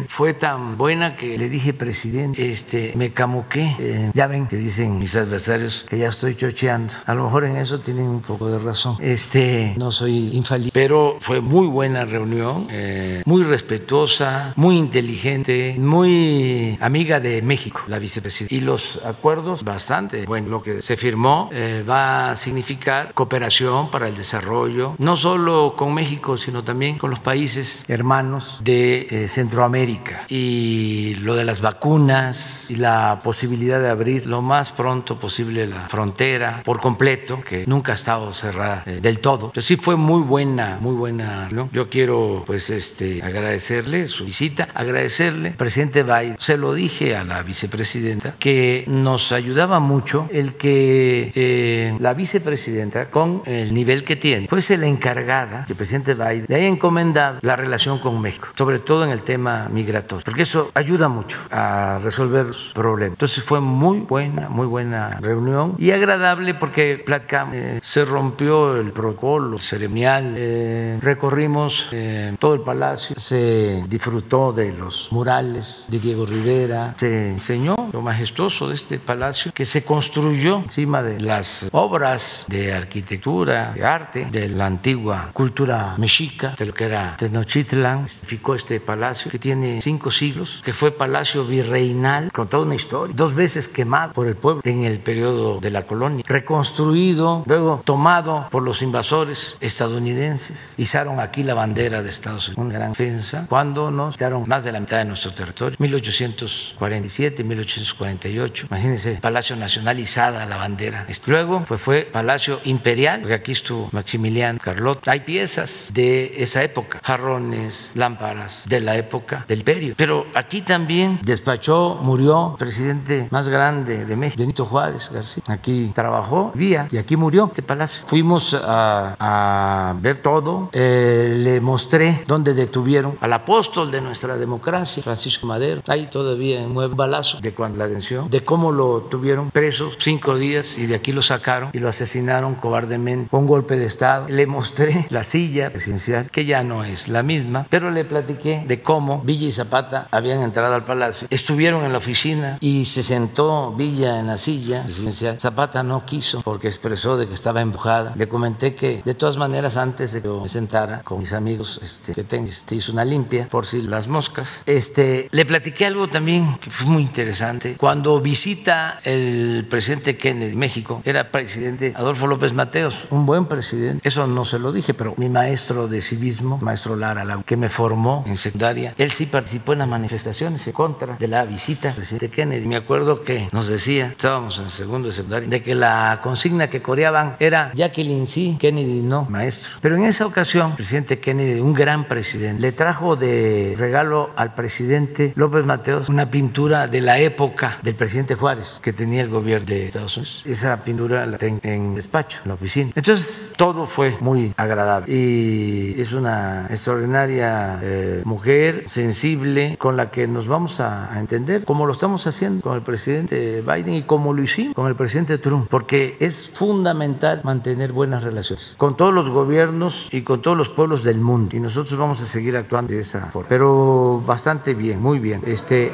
[0.09, 4.11] fue tan buena que le dije, presidente, este, me camuqué.
[4.15, 6.95] ya ven que dicen mis adversarios que ya estoy chocheando.
[7.07, 8.97] A lo mejor en eso tienen un poco de razón.
[9.01, 16.79] Este, no soy infalible, pero fue muy buena reunión, eh, muy respetuosa, muy inteligente, muy
[16.81, 18.55] amiga de México, la vicepresidenta.
[18.55, 20.49] Y los acuerdos, bastante bueno.
[20.49, 25.95] Lo que se firmó eh, va a significar cooperación para el desarrollo, no solo con
[25.95, 30.25] México, sino también con los países hermanos de eh, Centroamérica.
[30.29, 35.89] Y lo de las vacunas y la posibilidad de abrir lo más pronto posible la
[35.89, 39.51] frontera por completo, que nunca ha estado cerrada eh, del todo.
[39.53, 41.49] Pero sí fue muy buena, muy buena.
[41.51, 41.69] ¿no?
[41.73, 47.43] Yo quiero pues este agradecerle su visita, agradecerle, presidente Biden, se lo dije a la
[47.43, 54.49] vicepresidenta, que nos ayudaba mucho el que eh, la vicepresidenta, con el nivel que tiene,
[54.49, 58.79] fuese la encargada, que el presidente Biden le haya encomendado la relación con México, sobre
[58.79, 63.13] todo en el tema migratorio, porque eso ayuda mucho a resolver los problemas.
[63.13, 68.93] Entonces fue muy buena, muy buena reunión y agradable porque platicamos, eh, se rompió el
[68.93, 76.27] protocolo ceremonial, eh, recorrimos eh, todo el palacio, se disfrutó de los murales de Diego
[76.27, 82.45] Rivera, se enseñó lo majestuoso de este palacio que se construyó encima de las obras
[82.49, 88.55] de arquitectura, de arte, de la antigua cultura mexica, de lo que era Tenochtitlan, ficó
[88.55, 93.35] este palacio que tiene cinco siglos, que fue palacio virreinal con toda una historia, dos
[93.35, 98.63] veces quemado por el pueblo en el periodo de la colonia, reconstruido, luego tomado por
[98.63, 104.15] los invasores estadounidenses, izaron aquí la bandera de Estados Unidos, una gran defensa, cuando nos
[104.15, 110.57] quitaron más de la mitad de nuestro territorio, 1847, 1848, imagínense, Palacio Nacional izada la
[110.57, 111.07] bandera.
[111.27, 116.06] Luego pues fue Palacio Imperial, porque aquí estuvo Maximiliano Carlot, hay piezas de
[116.37, 123.29] esa época, jarrones, lámparas de la época del imperio, pero aquí también despachó, murió presidente
[123.31, 125.43] más grande de México, Benito Juárez García.
[125.49, 128.03] Aquí trabajó, vía, y aquí murió este palacio.
[128.07, 130.71] Fuimos a, ver todo.
[130.73, 135.83] Eh, le mostré dónde detuvieron al apóstol de nuestra democracia, Francisco Madero.
[135.87, 140.37] Ahí todavía en nuevo balazo de cuando la detención, de cómo lo tuvieron preso cinco
[140.37, 144.27] días y de aquí lo sacaron y lo asesinaron cobardemente con un golpe de Estado.
[144.29, 148.83] Le mostré la silla presidencial, que ya no es la misma, pero le platiqué de
[148.83, 153.73] cómo Villa y Zapata habían entrado al palacio, estuvieron en la oficina y se sentó
[153.73, 155.39] Villa en la silla presidencial.
[155.39, 158.13] Zapata no quiso porque expresó de que estaba empujada.
[158.17, 162.15] Le comenté que de todas maneras antes de que me sentara con mis amigos este,
[162.15, 164.63] que tengo, este, hizo una limpia por si las moscas.
[164.67, 167.77] Este, le platiqué algo también que fue muy interesante.
[167.77, 174.01] Cuando visita el presidente Kennedy México, era presidente Adolfo López Mateos, un buen presidente.
[174.07, 178.25] Eso no se lo dije, pero mi maestro de civismo, maestro Lara, que me formó
[178.27, 182.31] en secundaria, él sí participó en las manifestaciones en contra de la visita del presidente
[182.31, 182.67] Kennedy.
[182.67, 186.81] Me acuerdo que nos decía, estábamos en segundo de secundaria, de que la consigna que
[186.81, 189.79] coreaban era Jacqueline sí, Kennedy no, maestro.
[189.83, 194.55] Pero en esa ocasión, el presidente Kennedy, un gran presidente, le trajo de regalo al
[194.55, 199.67] presidente López Mateos una pintura de la época del presidente Juárez que tenía el gobierno
[199.67, 200.43] de Estados Unidos.
[200.45, 202.93] Esa pintura la tengo en despacho, en la oficina.
[202.95, 205.66] Entonces, todo fue muy agradable y
[205.97, 211.87] es una extraordinaria eh, mujer sensible con la que nos vamos a, a entender, como
[211.87, 215.69] lo estamos haciendo con el presidente Biden y como lo hicimos con el presidente Trump,
[215.71, 221.03] porque es fundamental mantener buenas relaciones con todos los gobiernos y con todos los pueblos
[221.03, 221.57] del mundo.
[221.57, 223.49] Y nosotros vamos a seguir actuando de esa forma.
[223.49, 225.43] Pero bastante bien, muy bien.
[225.47, 225.93] Este.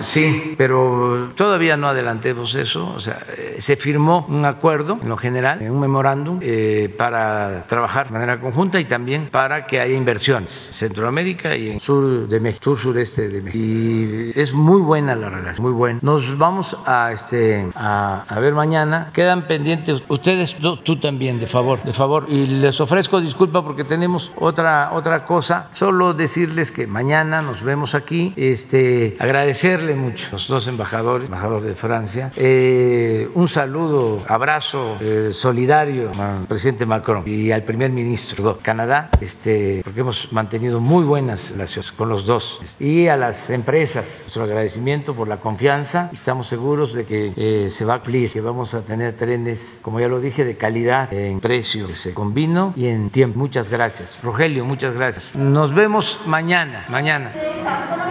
[0.00, 2.92] Sí, pero todavía no adelantemos eso.
[2.94, 8.06] O sea, eh, se firmó un acuerdo en lo general, un memorándum eh, para trabajar
[8.06, 12.40] de manera conjunta y también para que haya inversiones en Centroamérica y en sur de
[12.40, 13.58] México, sur sureste de México.
[13.62, 16.00] Y es muy buena la relación, muy buena.
[16.02, 19.10] Nos vamos a este a, a ver mañana.
[19.12, 22.26] Quedan pendientes ustedes, tú, tú, también, de favor, de favor.
[22.28, 25.68] Y les ofrezco disculpa porque tenemos otra otra cosa.
[25.70, 28.32] Solo decirles que mañana nos vemos aquí.
[28.36, 35.30] Este, agradecerles agradecerle mucho los dos embajadores, embajador de Francia, eh, un saludo, abrazo eh,
[35.32, 41.04] solidario al presidente Macron y al primer ministro de Canadá, este, porque hemos mantenido muy
[41.04, 42.60] buenas relaciones con los dos.
[42.78, 46.10] Y a las empresas, nuestro agradecimiento por la confianza.
[46.12, 50.00] Estamos seguros de que eh, se va a cumplir, que vamos a tener trenes, como
[50.00, 53.38] ya lo dije, de calidad, en precio, que se combino y en tiempo.
[53.38, 54.18] Muchas gracias.
[54.22, 55.34] Rogelio, muchas gracias.
[55.34, 58.09] Nos vemos mañana, mañana.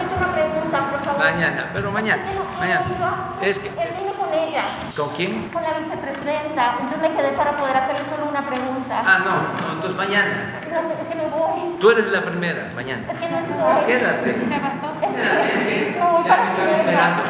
[1.40, 2.22] Mañana, pero mañana,
[2.58, 2.84] mañana.
[3.40, 3.70] Es que...
[3.70, 4.64] con ella.
[4.94, 5.48] ¿Con quién?
[5.48, 6.74] Con la vicepresidenta.
[6.82, 9.02] Entonces me quedé para poder hacerle solo una pregunta.
[9.02, 10.60] Ah, no, no entonces mañana.
[10.70, 11.78] No, es que me voy.
[11.80, 13.10] Tú eres la primera, mañana.
[13.10, 13.84] Es que no estoy.
[13.86, 14.34] Quédate.
[14.34, 17.22] Quédate, es que ya me están esperando.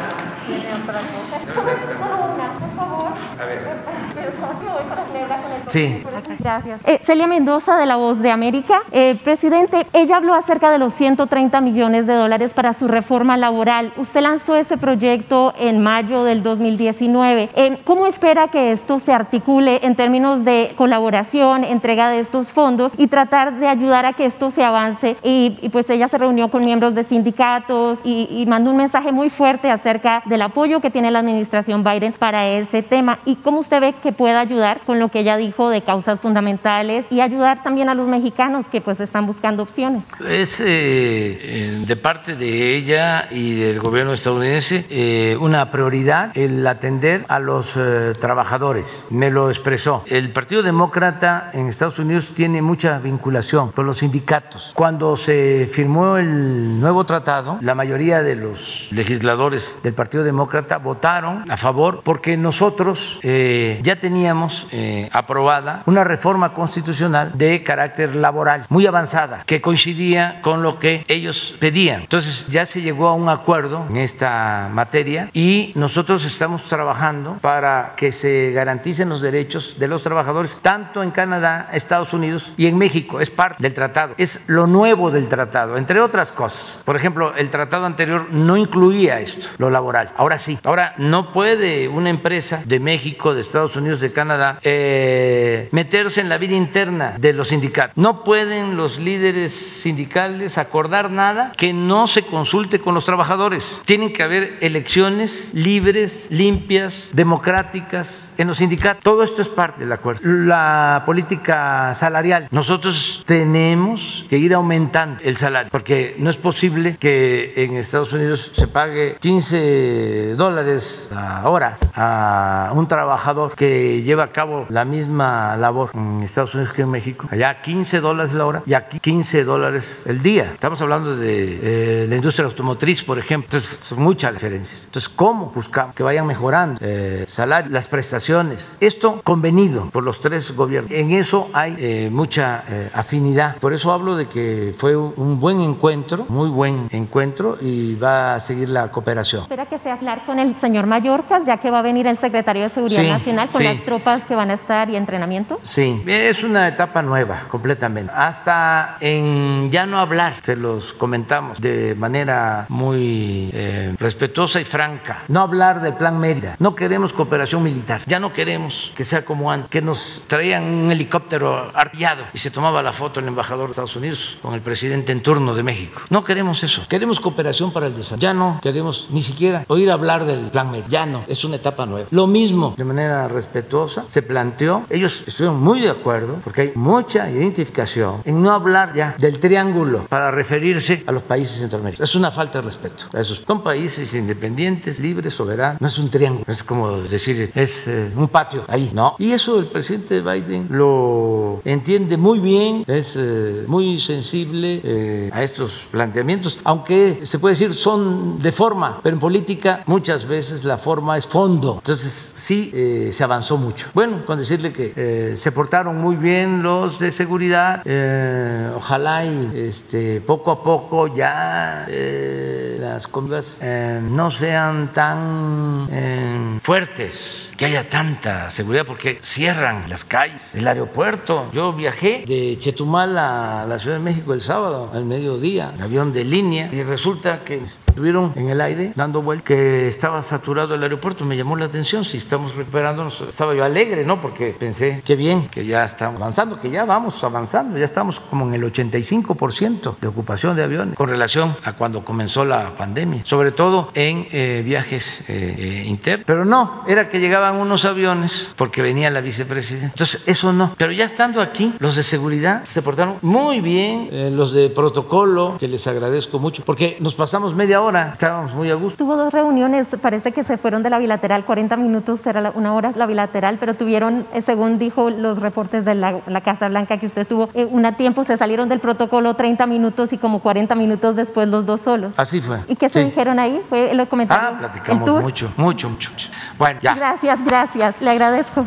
[5.67, 6.03] Sí.
[6.39, 6.81] Gracias.
[6.85, 8.81] Eh, Celia Mendoza de La Voz de América.
[8.91, 13.93] Eh, presidente, ella habló acerca de los 130 millones de dólares para su reforma laboral.
[13.95, 17.49] Usted lanzó ese proyecto en mayo del 2019.
[17.55, 22.93] Eh, ¿Cómo espera que esto se articule en términos de colaboración, entrega de estos fondos
[22.97, 25.15] y tratar de ayudar a que esto se avance?
[25.23, 29.11] Y, y pues ella se reunió con miembros de sindicatos y, y mandó un mensaje
[29.11, 33.19] muy fuerte acerca del apoyo que tiene la administración Biden para ese tema.
[33.25, 37.05] ¿Y cómo usted ve que pueda ayudar con lo que ella dijo de causas fundamentales
[37.11, 40.05] y ayudar también a los mexicanos que pues están buscando opciones?
[40.27, 46.65] Es eh, eh, de parte de ella y del gobierno estadounidense eh, una prioridad el
[46.65, 47.77] atender a los
[48.19, 49.07] trabajadores.
[49.11, 50.03] Me lo expresó.
[50.07, 54.71] El Partido Demócrata en Estados Unidos tiene mucha vinculación con los sindicatos.
[54.75, 61.49] Cuando se firmó el nuevo tratado, la mayoría de los legisladores del Partido Demócrata votaron
[61.49, 68.65] a favor porque nosotros eh, ya teníamos eh, aprobada una reforma constitucional de carácter laboral
[68.69, 72.01] muy avanzada que coincidía con lo que ellos pedían.
[72.01, 77.93] Entonces ya se llegó a un acuerdo en esta materia y nosotros estamos trabajando para
[77.95, 82.77] que se garanticen los derechos de los trabajadores tanto en Canadá, Estados Unidos y en
[82.77, 83.19] México.
[83.19, 84.13] Es parte del tratado.
[84.17, 86.81] Es lo nuevo del tratado, entre otras cosas.
[86.85, 90.10] Por ejemplo, el tratado anterior no incluía esto, lo laboral.
[90.15, 90.59] Ahora sí.
[90.63, 96.29] Ahora no puede una empresa de México, de Estados Unidos, de Canadá eh, meterse en
[96.29, 97.95] la vida interna de los sindicatos.
[97.97, 103.81] No pueden los líderes sindicales acordar nada que no se consulte con los trabajadores.
[103.85, 109.03] Tienen que haber elecciones libres, limpias, democráticas en los sindicatos.
[109.03, 110.21] Todo esto es parte del acuerdo.
[110.23, 112.47] La política salarial.
[112.51, 118.51] Nosotros tenemos que ir aumentando el salario porque no es posible que en Estados Unidos
[118.53, 120.00] se pague 15
[120.35, 126.55] dólares la hora a un trabajador que lleva a cabo la misma labor en Estados
[126.55, 127.27] Unidos que en México.
[127.31, 130.51] Allá 15 dólares la hora y aquí 15 dólares el día.
[130.53, 133.47] Estamos hablando de eh, la industria automotriz, por ejemplo.
[133.57, 134.85] Entonces, son muchas diferencias.
[134.85, 138.77] Entonces, ¿cómo buscamos que vayan mejorando eh, salarios, las prestaciones?
[138.79, 140.91] Esto convenido por los tres gobiernos.
[140.91, 143.57] En eso hay eh, mucha eh, afinidad.
[143.57, 148.39] Por eso hablo de que fue un buen encuentro, muy buen encuentro y va a
[148.39, 149.43] seguir la cooperación.
[149.43, 152.63] Espera que sea hablar con el señor Mayorkas, ya que va a venir el secretario
[152.63, 153.67] de Seguridad Sí, Nacional con sí.
[153.67, 155.59] las tropas que van a estar y entrenamiento.
[155.63, 158.11] Sí, es una etapa nueva, completamente.
[158.15, 165.23] Hasta en ya no hablar, se los comentamos de manera muy eh, respetuosa y franca.
[165.27, 166.55] No hablar del plan Mérida.
[166.59, 168.01] No queremos cooperación militar.
[168.07, 172.51] Ya no queremos que sea como antes, que nos traían un helicóptero artillado y se
[172.51, 176.01] tomaba la foto el embajador de Estados Unidos con el presidente en turno de México.
[176.09, 176.83] No queremos eso.
[176.89, 178.21] Queremos cooperación para el desarrollo.
[178.21, 180.87] Ya no queremos ni siquiera oír hablar del plan Mérida.
[180.89, 182.07] Ya no, es una etapa nueva.
[182.11, 184.85] Lo mismo, de manera respetuosa, se planteó.
[184.89, 190.05] Ellos estuvieron muy de acuerdo porque hay mucha identificación en no hablar ya del triángulo
[190.07, 192.09] para referirse a los países centroamericanos.
[192.09, 193.05] Es una falta de respeto.
[193.13, 195.81] Esos son países independientes, libres, soberanos.
[195.81, 196.45] No es un triángulo.
[196.47, 198.91] Es como decir, es eh, un patio ahí.
[198.93, 199.15] No.
[199.17, 202.83] Y eso el presidente Biden lo entiende muy bien.
[202.87, 206.59] Es eh, muy sensible eh, a estos planteamientos.
[206.63, 211.27] Aunque se puede decir son de forma, pero en política muchas veces la forma es
[211.27, 211.75] fondo.
[211.77, 213.87] Entonces sí eh, se avanzó mucho.
[213.93, 217.81] Bueno, con decirle que eh, se portaron muy bien los de seguridad.
[217.85, 225.87] eh, ojalá y este, poco a poco ya eh, las comidas eh, no sean tan
[225.91, 231.47] eh, fuertes, que haya tanta seguridad, porque cierran las calles, el aeropuerto.
[231.51, 236.13] Yo viajé de Chetumal a la Ciudad de México el sábado, al mediodía, en avión
[236.13, 240.83] de línea, y resulta que estuvieron en el aire dando vueltas, que estaba saturado el
[240.83, 241.25] aeropuerto.
[241.25, 243.21] Me llamó la atención si estamos recuperándonos.
[243.21, 244.19] Estaba yo alegre, ¿no?
[244.19, 248.47] Porque pensé, qué bien, que ya estamos avanzando, que ya vamos avanzando, ya estamos como
[248.47, 253.51] en el 85% de ocupación de aviones con relación a cuando comenzó la pandemia, sobre
[253.51, 256.25] todo en eh, viajes eh, eh, internos.
[256.25, 259.93] Pero no, era que llegaban unos aviones porque venía la vicepresidenta.
[259.93, 260.73] Entonces, eso no.
[260.77, 265.57] Pero ya estando aquí, los de seguridad se portaron muy bien, eh, los de protocolo,
[265.59, 269.03] que les agradezco mucho, porque nos pasamos media hora, estábamos muy a gusto.
[269.03, 272.91] Tuvo dos reuniones, parece que se fueron de la bilateral, 40 minutos, era una hora
[272.95, 277.07] la bilateral, pero tuvieron, eh, según dijo los reportes de la, la Casa Blanca que
[277.07, 281.15] usted tuvo, eh, un tiempo se salieron del protocolo 30 minutos y como 40 minutos
[281.15, 282.13] después los dos solos.
[282.17, 282.59] Así fue.
[282.67, 283.59] ¿Y qué se dijeron ahí?
[283.67, 284.49] ¿Fue el comentario?
[284.53, 285.89] Ah, platicamos mucho, mucho.
[285.89, 286.11] mucho.
[286.57, 286.93] Bueno, ya.
[286.93, 288.65] Gracias, gracias, le agradezco.